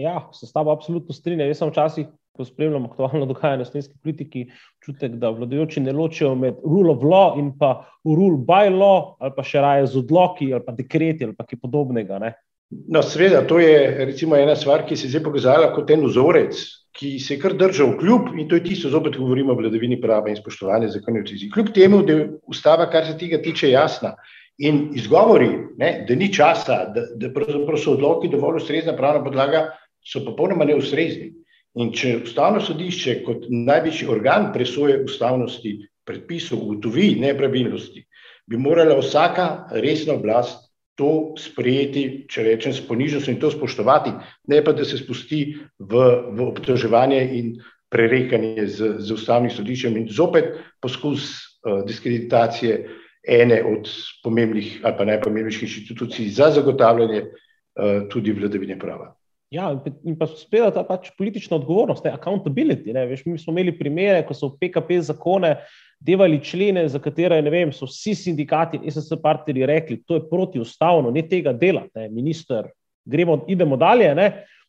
[0.00, 1.48] Ja, se s tabo absolutno strinjam.
[1.48, 4.44] Jaz sem včasih, ko spremljam aktualno dogajanje v slovenski politiki,
[4.84, 7.72] čutek, da vladajoči ne ločijo med rule of law in pa
[8.04, 11.60] rule by law, ali pa še raje z odloki, ali pa dekreti, ali pa kaj
[11.60, 12.20] podobnega.
[12.22, 12.32] Ne?
[12.70, 16.60] No, seveda, to je recimo ena stvar, ki se je zdaj pokazala kot en vzorec,
[16.96, 20.30] ki se je kar držal kljub in to je tisto, zopet govorimo o vladavini prava
[20.30, 21.26] in spoštovanju zakonov.
[21.54, 24.14] Kljub temu, da je ustava, kar se tega tiče, jasna.
[24.60, 25.48] In izgovori,
[25.80, 29.70] ne, da ni časa, da, da so odloki dovolj ustrezna pravna podlaga,
[30.04, 31.32] so popolnoma neustrezni.
[31.78, 38.02] In če ustavno sodišče kot največji organ presoje ustavnosti predpisov ugotovi nepravilnosti,
[38.50, 39.46] bi morala vsaka
[39.78, 40.66] resna oblast
[40.98, 44.12] to sprejeti, če rečem, s ponižnostjo in to spoštovati,
[44.52, 46.02] ne pa da se spusti v,
[46.34, 47.54] v obtoževanje in
[47.90, 52.82] prerekanje z, z ustavnim sodiščem in zopet poskus uh, diskreditacije
[53.22, 53.88] ene od
[54.24, 59.14] pomembnih ali pa najpomembnejših inštitucij za zagotavljanje uh, tudi vladavine prava.
[59.50, 59.72] Ja,
[60.06, 62.92] in pa spet ta pač politična odgovornost, ne, accountability.
[62.94, 65.56] Ne, veš, mi smo imeli primere, ko so v PKP zakone
[66.00, 71.10] devali člene, za katere vem, so vsi sindikati in SSR partnerji rekli, to je protiustavno,
[71.10, 72.70] ne tega delati, minister.
[73.04, 74.12] Gremo, idemo dalje.
[74.14, 74.28] Ne.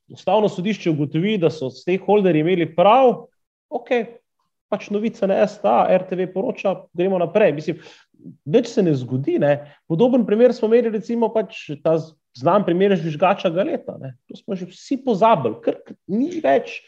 [0.10, 3.28] Ustavno sodišče ugotovi, da so stakeholderji imeli prav,
[3.70, 3.92] ok,
[4.72, 7.54] pač novica na STA, RTV poroča, gremo naprej.
[7.54, 7.86] Mislim,
[8.50, 9.38] več se ne zgodi.
[9.40, 9.54] Ne.
[9.88, 12.00] Podoben primer smo imeli, recimo, pač ta
[12.38, 13.98] znan primer žvižgača Galeta.
[14.02, 14.16] Ne.
[14.30, 16.82] To smo že vsi pozabili, ker ni več.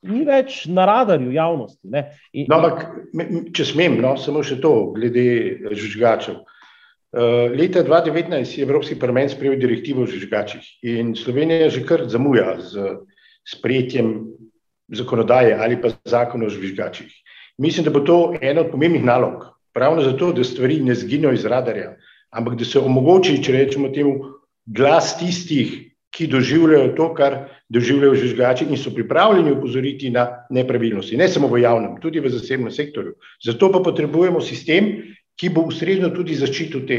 [0.00, 1.84] Ni več na radarju javnosti.
[2.32, 2.86] In, no, ampak,
[3.52, 5.26] če smem, no, samo še to, glede
[5.68, 6.38] žvižgačev.
[7.10, 12.54] Uh, leta 2019 je Evropski parlament sprejel direktivo o žvižgačih in Slovenija že kar zamuja
[12.62, 12.84] z
[13.50, 14.30] sprejetjem
[14.94, 17.10] zakonodaje ali pa zakona o žvižgačih.
[17.58, 21.44] Mislim, da bo to ena od pomembnih nalog Pravno zato, da stvari ne zginejo iz
[21.44, 21.94] radarja,
[22.30, 24.16] ampak da se omogoči, če rečemo temu,
[24.66, 27.36] glas tistih, ki doživljajo to, kar
[27.70, 32.72] doživljajo žvižgači in so pripravljeni upozoriti na nepravilnosti, ne samo v javnem, tudi v zasebnem
[32.74, 33.14] sektorju.
[33.44, 34.90] Zato pa potrebujemo sistem,
[35.38, 36.98] ki bo ustrezno tudi zaščitil te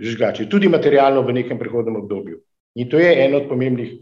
[0.00, 2.40] žvižgače, tudi materialno v nekem prehodnem obdobju.
[2.80, 3.92] In to je en od pomembnih,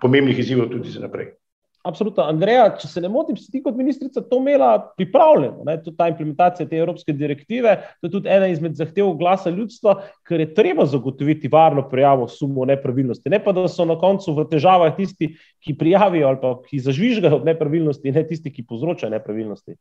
[0.00, 1.34] pomembnih izzivov tudi za naprej.
[1.80, 2.26] Absolutno.
[2.28, 5.64] Andreja, če se ne motim, si ti kot ministrica to imela pripravljeno.
[5.64, 5.78] Ne?
[5.80, 9.94] Tudi ta implementacija te evropske direktive, to je tudi ena izmed zahtev glasa ljudstva,
[10.28, 13.32] ker je treba zagotoviti varno prijavo sumo nepravilnosti.
[13.32, 15.30] Ne pa, da so na koncu v težavah tisti,
[15.64, 19.78] ki prijavijo ali pa ki zažvižgajo nepravilnosti, ne tisti, ki povzročajo nepravilnosti.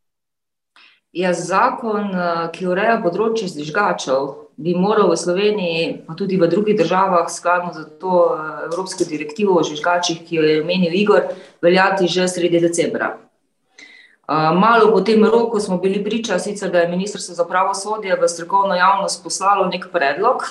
[1.12, 4.28] Ja, zakon, eh, ki ureja področje zvižgačev,
[4.62, 9.58] bi moral v Sloveniji, pa tudi v drugih državah, skladno z to eh, Evropsko direktivo
[9.58, 11.34] o žvižgačih, ki jo je omenil Igor,
[11.65, 13.17] veljati že sredi decembra.
[13.17, 18.30] Eh, malo po tem roku smo bili priča, sicer da je Ministrstvo za pravosodje v
[18.30, 20.45] strokovno javnost poslalo nek predlog,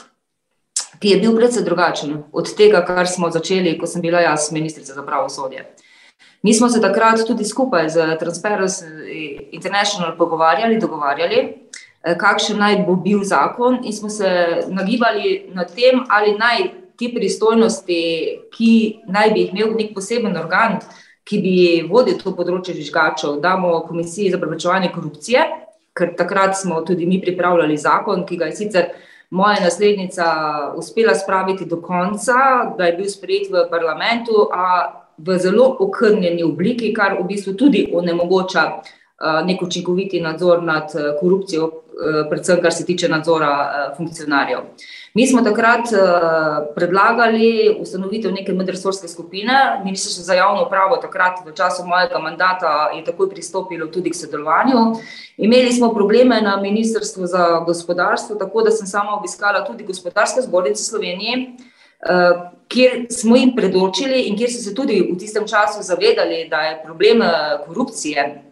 [0.98, 4.94] ki je bil predvsej drugačen od tega, kar smo začeli, ko sem bila jaz ministrica
[4.94, 5.70] za pravosodje.
[6.42, 8.84] Mi smo se takrat tudi skupaj z Transparency
[9.50, 11.38] International pogovarjali, dogovarjali,
[12.02, 14.28] eh, kakšen naj bo bil zakon, in smo se
[14.68, 18.02] nagibali na tem, ali naj ti pristojnosti,
[18.54, 18.72] ki
[19.06, 20.78] naj bi jih imel nek poseben organ,
[21.24, 21.56] ki bi
[21.90, 25.44] vodil to področje žvižgačev, damo Komisiji za preprečevanje korupcije,
[25.94, 28.90] ker takrat smo tudi mi pripravljali zakon, ki ga je sicer.
[29.30, 30.24] Moja naslednica
[30.78, 36.92] uspela spraviti do konca, da je bil sprejet v parlamentu, a v zelo okrnjeni obliki,
[36.94, 42.72] kar v bistvu tudi onemogoča eh, nek učinkoviti nadzor nad eh, korupcijo, eh, predvsem kar
[42.72, 43.50] se tiče nadzora
[43.96, 44.58] funkcionarjev.
[45.14, 45.88] Mi smo takrat
[46.74, 53.02] predlagali ustanovitev neke medresorske skupine, Ministrstvo za javno upravo takrat v času mojega mandata je
[53.04, 55.00] takoj pristopilo tudi k sodelovanju.
[55.36, 60.84] Imeli smo probleme na Ministrstvu za gospodarstvo, tako da sem sama obiskala tudi gospodarske zbornice
[60.84, 61.56] Slovenije,
[62.68, 66.82] kjer smo jim predočili in kjer so se tudi v tistem času zavedali, da je
[66.84, 68.44] problem eh, korupcije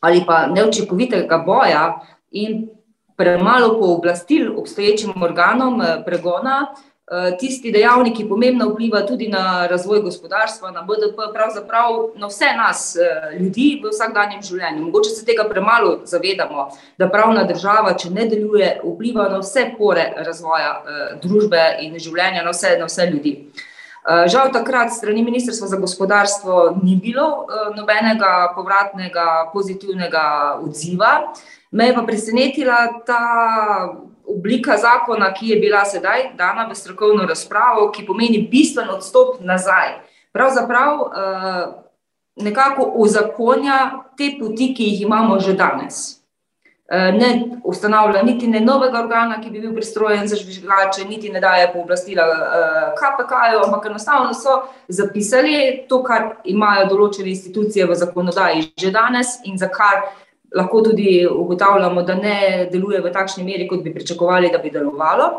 [0.00, 2.68] ali pa neučinkovitega boja in
[3.16, 6.91] premalo pooblastil obstoječim organom eh, pregona, Eh,
[7.40, 12.96] tisti dejavnik, ki pomembno vpliva tudi na razvoj gospodarstva, na BDP, pravzaprav na vse nas,
[12.96, 14.84] eh, ljudi v vsakdanjem življenju.
[14.84, 20.12] Mogoče se tega premalo zavedamo, da pravna država, če ne deluje, vpliva na vse pore
[20.16, 23.36] razvoja eh, družbe in življenja, na vse, na vse ljudi.
[24.02, 27.46] Žal takrat strani Ministrstva za gospodarstvo ni bilo
[27.76, 31.30] nobenega povratnega pozitivnega odziva.
[31.70, 33.22] Me je pa presenetila ta
[34.26, 39.98] oblika zakona, ki je bila sedaj dana v strokovno razpravo, ki pomeni bistven odstop nazaj.
[40.32, 41.74] Pravzaprav uh,
[42.36, 43.78] nekako uzakonja
[44.16, 46.22] te poti, ki jih imamo že danes.
[46.92, 51.40] Uh, ne ustanavlja niti ne novega organa, ki bi bil pristrojen za žvižgače, niti ne
[51.40, 54.58] daje pooblastila eh, KPK-ju, ampak enostavno so
[54.88, 60.10] zapisali to, kar imajo določene institucije v zakonodaji že danes in za kar
[60.56, 65.30] lahko tudi ugotavljamo, da ne deluje v takšni meri, kot bi pričakovali, da bi delovalo.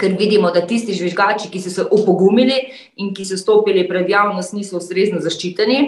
[0.00, 2.56] Ker vidimo, da tisti žvižgači, ki so se opogumili
[2.96, 5.78] in ki so stopili pred javnost, niso ustrezno zaščiteni.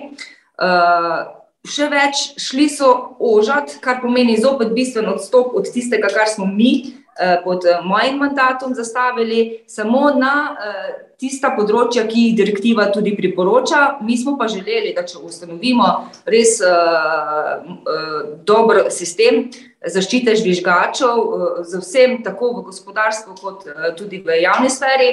[0.62, 1.24] Uh,
[1.66, 6.72] še več, šli so ožati, kar pomeni zopet bistven odstop od tistega, kar smo mi
[6.84, 7.05] uh,
[7.44, 13.98] pod uh, mojim mandatom zastavili, samo na uh, tista področja, ki jih direktiva tudi priporoča.
[14.04, 15.86] Mi smo pa želeli, da če ustanovimo
[16.28, 16.58] res
[18.44, 19.46] dober sistem
[19.80, 23.64] zaščite žvižgačev, uh, z vsem, tako v gospodarstvu, kot
[23.96, 25.10] tudi v javni sferi,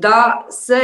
[0.00, 0.80] da se.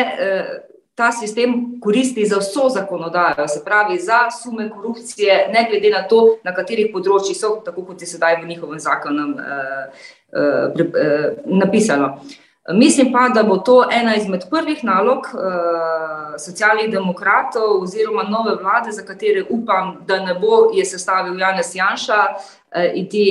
[0.95, 6.37] Ta sistem koristi za vso zakonodajo, se pravi za sume korupcije, ne glede na to,
[6.45, 12.17] na katerih področjih so, tako kot je sedaj v njihovem zakonu eh, eh, napisano.
[12.21, 18.55] Eh, Mislim pa, da bo to ena izmed prvih nalog uh, socialnih demokratov oziroma nove
[18.55, 22.62] vlade, za katere upam, da ne bo je sestavil Janez Janša uh,
[22.95, 23.25] in te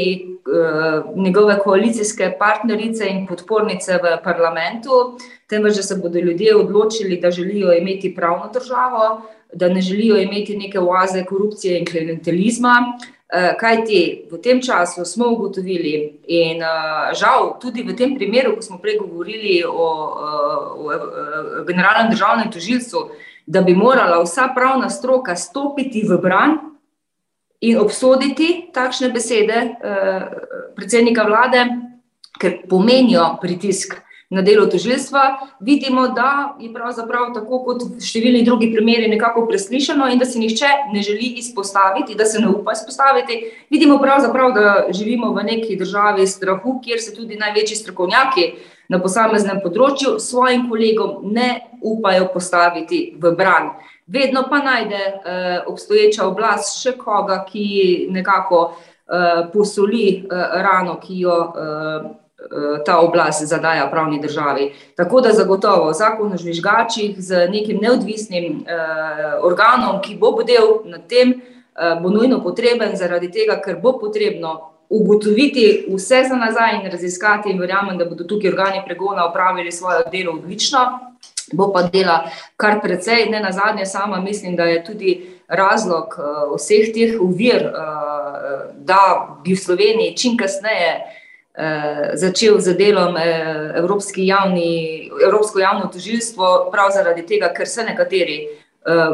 [0.52, 5.18] uh, njegove koalicijske partnerice in podpornice v parlamentu,
[5.50, 9.22] temveč da se bodo ljudje odločili, da želijo imeti pravno državo,
[9.54, 12.76] da ne želijo imeti neke oaze korupcije in klientelizma.
[13.34, 16.60] Eh, Kaj ti v tem času smo ugotovili, in
[17.20, 20.92] žal tudi v tem primeru, ko smo prej govorili o, o,
[21.60, 23.00] o generalnem državnem tožilstvu,
[23.46, 26.71] da bi morala vsa pravna stroka stopiti v bran
[27.62, 30.24] in obsoditi takšne besede uh,
[30.76, 31.66] predsednika vlade,
[32.42, 34.00] ker pomenijo pritisk
[34.32, 35.22] na delo tožilstva,
[35.60, 40.70] vidimo, da je pravzaprav tako kot številni drugi primeri nekako preslišano in da se nihče
[40.94, 43.42] ne želi izpostaviti, da se ne upa izpostaviti.
[43.70, 48.48] Vidimo pravzaprav, da živimo v neki državi strahu, kjer se tudi največji strokovnjaki
[48.92, 51.50] na posameznem področju svojim kolegom ne
[51.82, 53.72] upajo postaviti v bran.
[54.12, 61.22] Vedno pa najde eh, obstoječa oblast še koga, ki nekako eh, posoli eh, rano, ki
[61.24, 62.10] jo eh,
[62.86, 64.72] ta oblast zadaja pravni državi.
[64.98, 68.64] Tako da zagotovo zakon o žvižgačih z nekim neodvisnim
[69.46, 71.36] organom, ki bo bodel nad tem,
[72.02, 77.60] bo nujno potreben zaradi tega, ker bo potrebno ugotoviti vse za nazaj in raziskati in
[77.60, 80.80] verjamem, da bodo tukaj organi pregona upravili svoje delo odlično,
[81.54, 86.56] bo pa dela kar precej, ne na zadnje sama mislim, da je tudi razlog uh,
[86.56, 93.22] vseh teh uvir, uh, da bi v Sloveniji čim kasneje uh, začel z delom uh,
[93.76, 98.61] Evropski javni, Evropsko javno tožilstvo, prav zaradi tega, ker se nekateri Eh,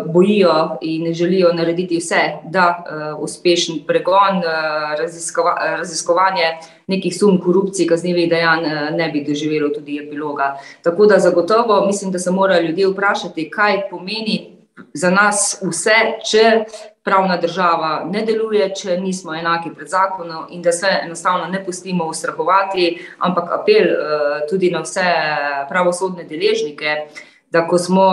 [0.05, 2.84] bojijo in želijo narediti vse, da
[3.15, 6.57] uh, uspešen pregon, uh, raziskova, raziskovanje
[6.88, 8.63] nekih sum korupcij, kaznjivih dejanj
[8.95, 10.57] ne bi doživelo tudi epiloga.
[10.84, 14.57] Tako da zagotovo mislim, da se morajo ljudje vprašati, kaj pomeni
[14.93, 15.95] za nas vse,
[16.32, 16.63] če
[17.03, 22.05] pravna država ne deluje, če nismo enaki pred zakonom in da se enostavno ne pustimo
[22.05, 23.88] ustrahovati, ampak apel
[24.49, 25.05] tudi na vse
[25.70, 27.07] pravosodne deležnike,
[27.51, 28.07] da ko smo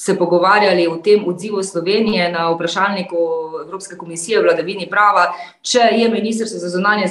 [0.00, 3.16] se pogovarjali o tem odzivu Slovenije na vprašalniku
[3.64, 5.32] Evropske komisije o vladavini prava,
[5.62, 7.06] če je ministrstvo za zunanje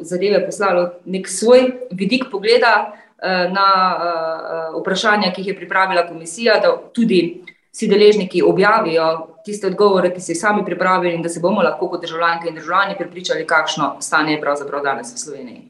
[0.00, 6.60] zadeve poslalo nek svoj vidik pogleda eh, na eh, vprašanja, ki jih je pripravila komisija,
[6.60, 7.40] da tudi
[7.72, 9.08] vsi deležniki objavijo
[9.44, 12.60] tiste odgovore, ki so jih sami pripravili in da se bomo lahko kot državljanke in
[12.60, 15.62] državljani pripričali, kakšno stanje je pravzaprav danes v Sloveniji.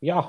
[0.00, 0.22] Ja,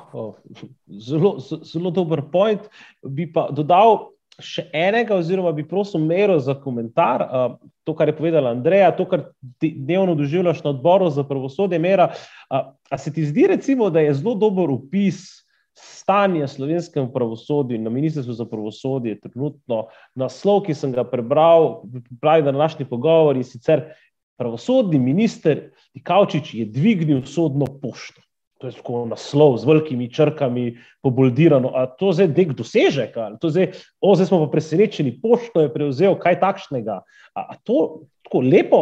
[0.87, 2.61] zelo, zelo dober point.
[3.03, 4.09] Bi pa dodal,
[4.43, 7.23] še enega, oziroma bi prosil Mero za komentar.
[7.23, 9.29] Uh, to, kar je povedala Andreja, to, kar
[9.61, 12.11] dnevno doživljaš na odboru za pravosodje, Mera.
[12.49, 15.45] Uh, a se ti zdi, recimo, da je zelo dober upis
[15.79, 19.85] stanja slovenskega pravosodja in na ministrstvu za pravosodje, trenutno
[20.19, 21.83] naslov, ki sem ga prebral,
[22.21, 23.91] pravi, da na našni pogovori sicer
[24.39, 28.21] pravosodni minister Dikavčič je dvignil sodno pošto
[28.60, 31.72] to je tako naslov z velikimi črkami, poboldirano.
[31.72, 33.72] A to zdaj nek dosežek, ali to zdaj,
[34.03, 36.99] o, zdaj smo pa presenečeni, pošto je prevzel kaj takšnega.
[37.34, 38.82] A, a to tako lepo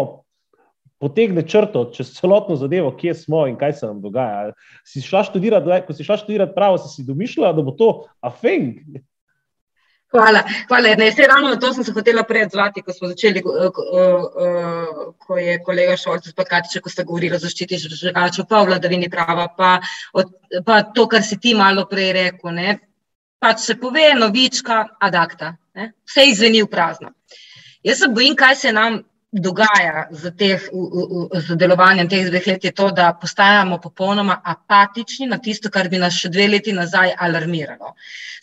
[0.98, 4.56] potegne črto čez celotno zadevo, kje smo in kaj se nam dogaja.
[4.82, 7.92] Si šla študirati, ko si šla študirati pravo, si si domišljala, da bo to
[8.26, 8.82] afeng.
[10.18, 10.42] Hvala.
[10.68, 10.96] Hvala.
[10.98, 13.84] Ne, se ravno na to sem se hotela prej odzvati, ko smo začeli, ko, ko,
[15.26, 19.48] ko je kolega Šolc spakati, ko ste govorili o zaščiti žrgačev, pa o vladavini prava,
[19.58, 19.76] pa,
[20.18, 20.34] od,
[20.66, 22.56] pa to, kar si ti malo prej rekel.
[22.58, 22.80] Ne.
[23.40, 25.54] Pač se pove novička ad acta.
[25.78, 25.92] Ne.
[26.10, 27.14] Vse izveni v prazno.
[27.86, 30.62] Jaz se bojim, kaj se nam dogaja z, teh,
[31.34, 36.00] z delovanjem teh dveh let, je to, da postajamo popolnoma apatični na tisto, kar bi
[36.00, 37.94] nas še dve leti nazaj alarmiralo.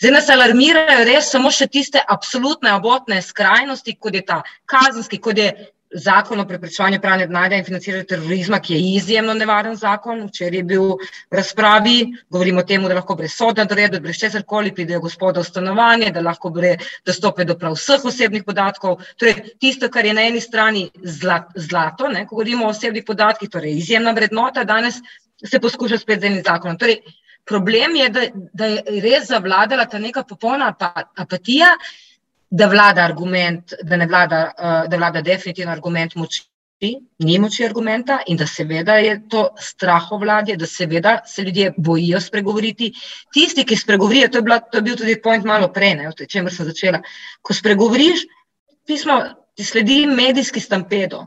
[0.01, 5.39] Zdaj nas alarmirajo res samo še tiste absolutne obotne skrajnosti, kot je ta kazenski, kot
[5.41, 5.53] je
[5.95, 10.27] zakon o preprečevanju pranja denarja in financiranju terorizma, ki je izjemno nevaren zakon.
[10.29, 10.85] Včeraj je bil
[11.31, 11.97] v razpravi,
[12.31, 16.11] govorimo o tem, da lahko brez soda doredo, brez česar koli pridejo gospoda v stanovanje,
[16.15, 19.01] da lahko brez dostope do prav vseh osebnih podatkov.
[19.19, 23.79] Torej, tisto, kar je na eni strani zlato, ne, ko govorimo o osebnih podatkih, torej
[23.79, 25.01] izjemna vrednota, danes
[25.45, 26.79] se poskuša spet z enim zakonom.
[26.79, 27.01] Torej,
[27.45, 30.73] problem je, da, da je res zavladala ta neka popolna
[31.17, 31.75] apatija
[32.51, 36.45] da vlada argument, da ne vlada, uh, da vlada definitivno argument moči,
[37.19, 42.21] ni moči argumenta in da seveda je to straho vladje, da seveda se ljudje bojijo
[42.21, 42.93] spregovoriti.
[43.33, 46.13] Tisti, ki spregovorijo, to je, bila, to je bil tudi point malo prej, ne, o
[46.13, 47.01] čemer sem začela.
[47.43, 48.27] Ko spregovoriš,
[48.87, 49.21] pismo,
[49.55, 51.27] ti sledi medijski stampedo.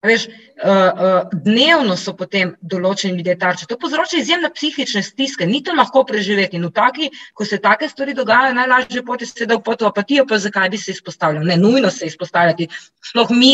[0.00, 0.32] Veš, uh,
[0.64, 3.66] uh, dnevno so potem določeni ljudje tarče.
[3.68, 6.56] To povzroča izjemne psihične stiske, ni to lahko preživeti.
[6.56, 10.38] In v taki, ko se take stvari dogajajo, najlažje poti se da v potopatijo, pa
[10.40, 11.44] zakaj bi se izpostavljal.
[11.44, 12.70] Ne, nujno se izpostavljati.
[13.10, 13.52] Sploh mi,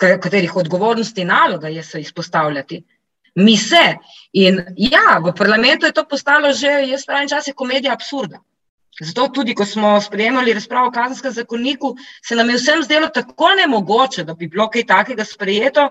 [0.00, 2.80] katerih odgovornosti in naloga je se izpostavljati.
[3.36, 3.84] Mi se.
[4.32, 8.40] In ja, v parlamentu je to postalo že, jaz pravim, čas je komedija absurda.
[9.00, 13.48] Zato tudi, ko smo sprejemali razpravo o kazenskem zakoniku, se nam je vsem zdelo tako
[13.58, 15.90] nemogoče, da bi bilo kaj takega sprejeto,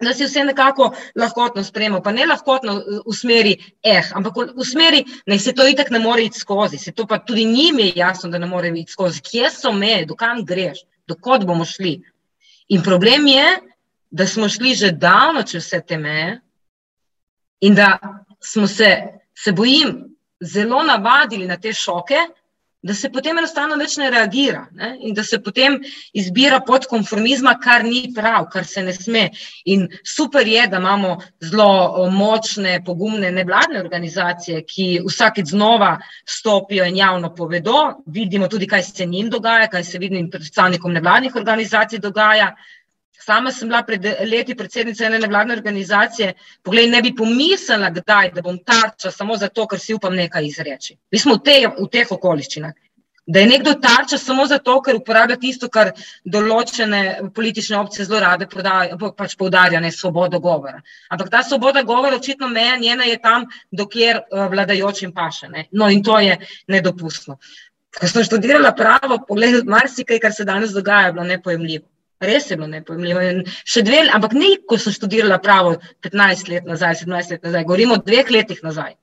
[0.00, 2.00] da si vse nekako lahkotno sprejemo.
[2.02, 6.24] Pa ne lahkotno v smeri, eh, ampak v smeri, da se to itak ne more
[6.24, 6.78] iti skozi.
[6.78, 9.20] Se to pa tudi njim je jasno, da ne more iti skozi.
[9.20, 12.00] Kje so meje, dokam greš, dokot bomo šli.
[12.68, 13.44] In problem je,
[14.10, 16.40] da smo šli že davno čez vse te meje
[17.60, 17.98] in da
[18.40, 18.96] smo se,
[19.34, 20.11] se bojim,
[20.42, 22.26] zelo navadili na te šoke,
[22.82, 24.88] da se potem enostavno več ne reagira ne?
[25.06, 25.78] in da se potem
[26.18, 29.28] izbira pod konformizma, kar ni prav, kar se ne sme.
[29.70, 31.14] In super je, da imamo
[31.46, 35.94] zelo močne, pogumne nevladne organizacije, ki vsakeč znova
[36.26, 37.84] stopijo in javno povedo.
[38.06, 42.56] Vidimo tudi, kaj se njim dogaja, kaj se vidim predstavnikom nevladnih organizacij dogaja.
[43.24, 46.32] Sama sem bila pred leti predsednica ene nevladne organizacije.
[46.62, 50.96] Poglej, ne bi pomislila, kdaj, da bom tarča samo zato, ker si upam nekaj izreči.
[51.12, 52.72] Mi smo v, te, v teh okoliščinah.
[53.26, 55.92] Da je nekdo tarča samo zato, ker uporablja tisto, kar
[56.26, 60.82] določene politične opcije zelo rade pač poudarja, ne svobodo govora.
[61.08, 65.52] Ampak ta svoboda govora, očitno meja njena je tam, dokler uh, vladajočim paše.
[65.54, 65.68] Ne?
[65.70, 67.38] No in to je nedopustno.
[67.94, 71.91] Ko sem študirala pravo, pogledaj, marsikaj, kar se danes dogaja, je bilo nepojemljivo.
[72.22, 73.22] Res je bilo nepojemljivo.
[73.66, 75.74] Še dve, ampak ne, ko sem študirala pravo
[76.06, 78.94] 15 let nazaj, 17 let nazaj, govorimo o dveh letih nazaj.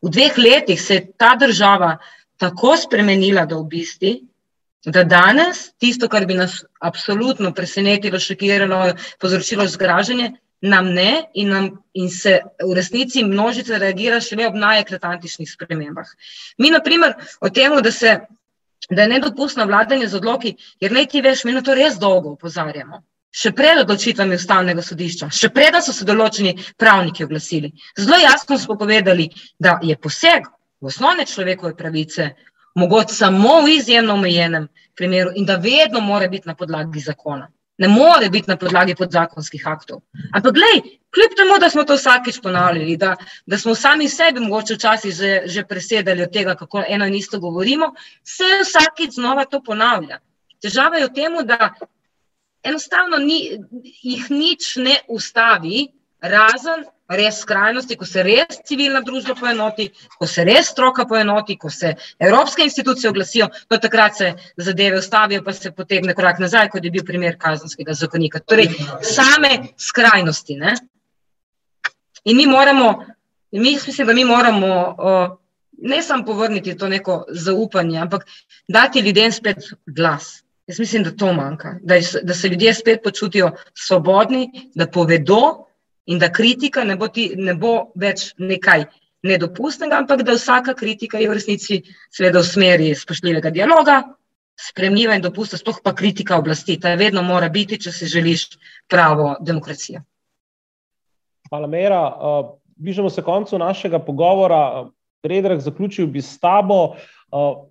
[0.00, 1.96] V dveh letih se je ta država
[2.40, 4.12] tako spremenila, da v bistvu,
[4.86, 11.68] da danes tisto, kar bi nas absolutno presenetilo, šokiralo, povzročilo zgražanje, nam ne in, nam,
[11.92, 16.08] in se v resnici množica reagira šele ob najeklatantičnih spremembah.
[16.58, 18.20] Mi, na primer, o tem, da se.
[18.88, 22.32] Da je nedopustno vladanje z odloki, jer naj ti veš, mi na to res dolgo
[22.36, 23.02] upozarjamo.
[23.30, 27.70] Še pred odločitvami ustavnega sodišča, še pred, da so se določeni pravniki oglasili.
[27.98, 29.28] Zelo jasno smo povedali,
[29.58, 30.48] da je poseg
[30.80, 32.32] v osnovne človekove pravice,
[32.74, 34.66] mogoče samo v izjemno omejenem
[34.96, 37.46] primeru in da vedno mora biti na podlagi zakona.
[37.80, 40.02] Ne more biti na podlagi podzakonskih aktov.
[40.36, 40.82] Ampak, glej,
[41.14, 43.14] kljub temu, da smo to vsakič ponavljali, da,
[43.46, 47.40] da smo sami sebi mogoče včasih že, že presedali od tega, kako eno in isto
[47.40, 50.20] govorimo, se vsakič znova to ponavlja.
[50.60, 51.72] Težava je v tem, da
[52.62, 53.56] enostavno ni,
[54.02, 55.88] jih nič ne ustavi,
[56.20, 59.88] razen res skrajnosti, ko se res civilna družba poenoti,
[60.18, 65.42] ko se res stroka poenoti, ko se evropske institucije oglasijo, do takrat se zadeve ustavijo,
[65.44, 68.40] pa se potegne korak nazaj, kot je bil primer kazanskega zakonika.
[68.40, 68.70] Torej,
[69.02, 70.56] same skrajnosti.
[70.60, 70.74] Ne?
[72.24, 72.92] In mi moramo,
[73.52, 75.36] mi mislim, da mi moramo uh,
[75.82, 78.26] ne samo povrniti to neko zaupanje, ampak
[78.68, 80.42] dati ljudem spet glas.
[80.66, 85.66] Jaz mislim, da to manjka, da, da se ljudje spet počutijo svobodni, da povedo,
[86.06, 88.86] in da kritika ne bo, ti, ne bo več nekaj
[89.26, 91.80] nedopustnega, ampak da vsaka kritika je v resnici
[92.12, 94.00] seveda v smeri spoštljivega dialoga,
[94.60, 96.78] spremljiva in dopusta, sploh pa kritika oblasti.
[96.80, 98.46] Ta vedno mora biti, če si želiš
[98.88, 100.02] pravo demokracijo.
[101.50, 102.00] Hvala, Mera.
[102.06, 104.88] Uh, bližamo se koncu našega pogovora.
[105.20, 106.94] Predrag, zaključil bi s tabo.
[107.32, 107.66] Uh,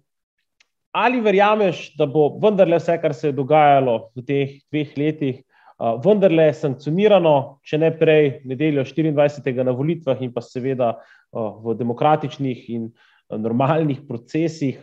[0.91, 5.41] ali verjameš, da bo vendarle vse, kar se je dogajalo v teh dveh letih,
[5.79, 9.63] vendarle sankcionirano, če ne prej, nedeljo 24.
[9.63, 10.97] na volitvah in pa seveda
[11.31, 12.89] v demokratičnih in
[13.29, 14.81] normalnih procesih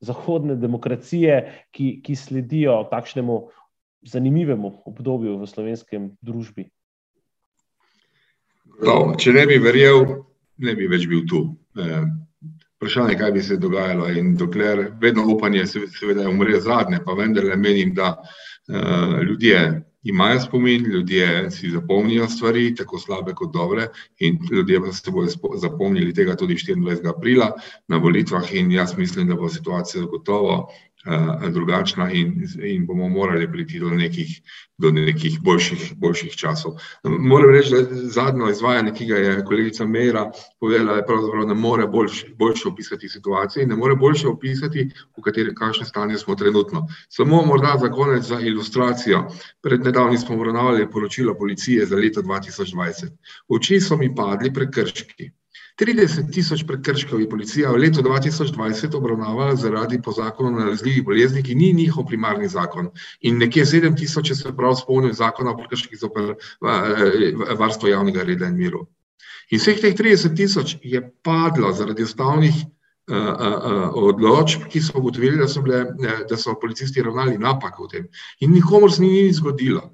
[0.00, 1.38] zahodne demokracije,
[1.74, 3.38] ki, ki sledijo takšnemu
[4.06, 6.68] zanimivemu obdobju v slovenskem družbi.
[8.78, 10.22] No, če ne bi verjel,
[10.62, 11.42] ne bi več bil tu.
[11.74, 12.02] E,
[12.78, 14.06] vprašanje, kaj bi se dogajalo.
[14.14, 20.84] In dokler vedno upanje, seveda, umre zadnje, pa vendarle menim, da uh, ljudje imajo spomin,
[20.84, 23.88] ljudje si zapomnijo stvari, tako slabe kot dobre,
[24.18, 27.08] in ljudje pa se bodo zapomnili tega tudi 24.
[27.16, 27.52] aprila
[27.88, 28.54] na volitvah.
[28.54, 30.68] In jaz mislim, da bo situacija zagotovo
[31.50, 34.40] drugačna in, in bomo morali priti do nekih,
[34.78, 36.72] do nekih boljših, boljših časov.
[37.04, 40.30] Moram reči, da zadnjo izvajanje, ki ga je kolegica Mera
[40.60, 45.22] povedala, je pravzaprav ne more boljše, boljše opisati situacijo in ne more boljše opisati, v
[45.22, 46.86] kateri, kakšne stanje smo trenutno.
[47.08, 49.24] Samo morda za konec, za ilustracijo.
[49.62, 53.10] Pred nedavnim smo obravnavali poročilo policije za leto 2020.
[53.48, 55.30] Oči so mi padli prekrški.
[55.78, 61.44] 30 tisoč prekrškov je policija v letu 2020 obravnavala zaradi po zakonu o nalezljivih boleznih,
[61.44, 62.90] ki ni njihov primarni zakon.
[63.20, 66.10] In nekje 7 tisoč, če se prav spomnim, zakona o prekrških za
[67.58, 68.88] varstvo javnega reda in miru.
[69.54, 75.38] In vseh teh 30 tisoč je padlo zaradi ustavnih uh, uh, odločb, ki so ugotovili,
[75.38, 75.84] da so, bile,
[76.28, 78.10] da so policisti ravnali napak v tem.
[78.42, 79.86] In nikomor se ni nič zgodilo.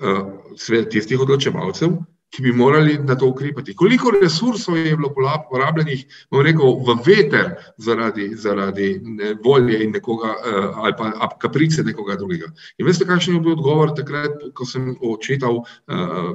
[0.00, 1.96] Uh, svet tistih odločevalcev,
[2.30, 3.74] ki bi morali na to ukrepati.
[3.76, 5.10] Koliko resursov je bilo
[5.50, 6.04] porabljenih,
[6.44, 9.00] rekel, v veter zaradi, zaradi
[9.44, 12.52] volje in nekoga eh, ali pa kaprice nekoga drugega.
[12.78, 15.66] In veste, kakšen je bil odgovor takrat, ko sem očital uh,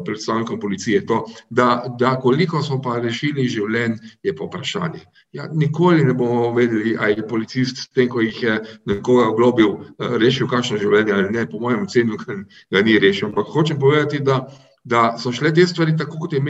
[0.06, 5.04] predstavnikom policije, to, da, da koliko smo pa rešili življenj, je pa vprašanje.
[5.36, 8.60] Ja, nikoli ne bomo vedeli, ali je policist, tem, ko jih je
[8.92, 13.30] nekoga oglobil, uh, rešil kakšno življenje ali ne, po mojem ocenu, ga ni rešil.
[13.32, 14.44] Ampak hočem povedati, da
[14.86, 16.42] da so šle te stvari tako, kot je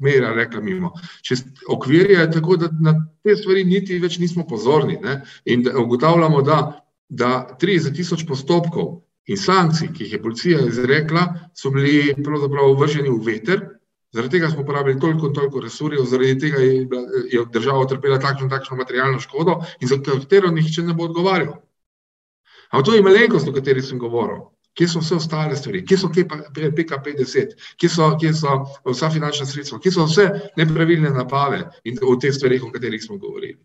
[0.00, 0.92] Meira rekla mimo.
[1.24, 1.38] Če
[1.72, 2.92] okvir je tako, da na
[3.24, 5.22] te stvari niti več nismo pozorni ne?
[5.44, 6.58] in da ugotavljamo, da,
[7.08, 9.00] da 30 tisoč postopkov
[9.32, 13.64] in sankcij, ki jih je policija izrekla, so bili pravzaprav vrženi v veter,
[14.12, 16.88] zaradi tega smo porabili toliko in toliko resurjev, zaradi tega je,
[17.32, 21.62] je država utrpela takšno in takšno materialno škodo in za katero nihče ne bo odgovarjal.
[22.72, 24.51] Ampak to je malenkost, o kateri sem govoril.
[24.72, 28.54] Kje so vse ostale stvari, kje so PKP-10, kje, kje so
[28.88, 33.18] vsa finančna sredstva, kje so vse nepravilne napave in o teh stvarih, o katerih smo
[33.20, 33.58] govorili.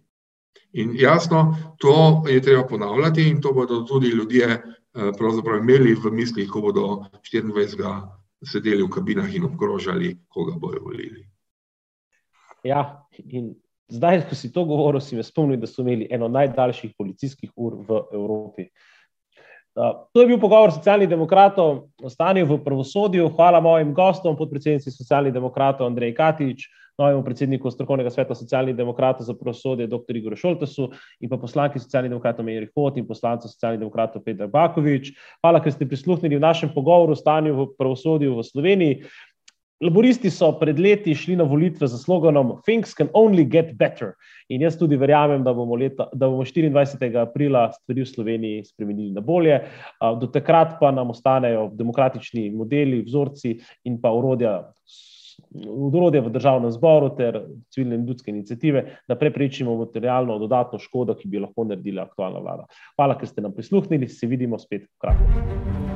[0.73, 6.49] In jasno, to je treba ponavljati in to bodo tudi ljudje eh, imeli v mislih,
[6.49, 8.07] ko bodo 24.
[8.43, 11.25] sedeli v kabinah in obkrožali, koga bojo volili.
[12.63, 13.55] Ja, in
[13.87, 17.79] zdaj, ko si to govoril, si me spomnil, da so imeli eno najdaljših policijskih ur
[17.87, 18.67] v Evropi.
[20.13, 23.29] To je bil pogovor socialnih demokratov o stanju v pravosodju.
[23.37, 26.65] Hvala mojim gostom, podpredsednici socialnih demokratov Andrej Katič,
[26.97, 30.17] novemu predsedniku strokovnega sveta socialnih demokratov za pravosodje dr.
[30.17, 30.89] Igor Šoltesu
[31.21, 35.13] in pa poslanki socialnih demokratov Mejri Hot in poslancu socialnih demokratov Petra Bakovič.
[35.45, 38.95] Hvala, ker ste prisluhnili v našem pogovoru o stanju v pravosodju v Sloveniji.
[39.77, 44.15] Laboristi so pred leti šli na volitve z sloganom Things can only get better.
[44.49, 47.11] In jaz tudi verjamem, da bomo, leta, da bomo 24.
[47.21, 49.59] aprila stvari v Sloveniji spremenili na bolje.
[50.01, 53.53] Do takrat pa nam ostanejo demokratični modeli, vzorci
[53.85, 54.63] in pa urodja.
[55.53, 57.37] Urodje v državnem zboru ter
[57.69, 62.65] civilne in ljudske inicijative, da preprečimo materialno dodatno škodo, ki bi lahko naredila aktualna vlada.
[62.97, 65.86] Hvala, ker ste nam prisluhnili, se vidimo spet v kratkem.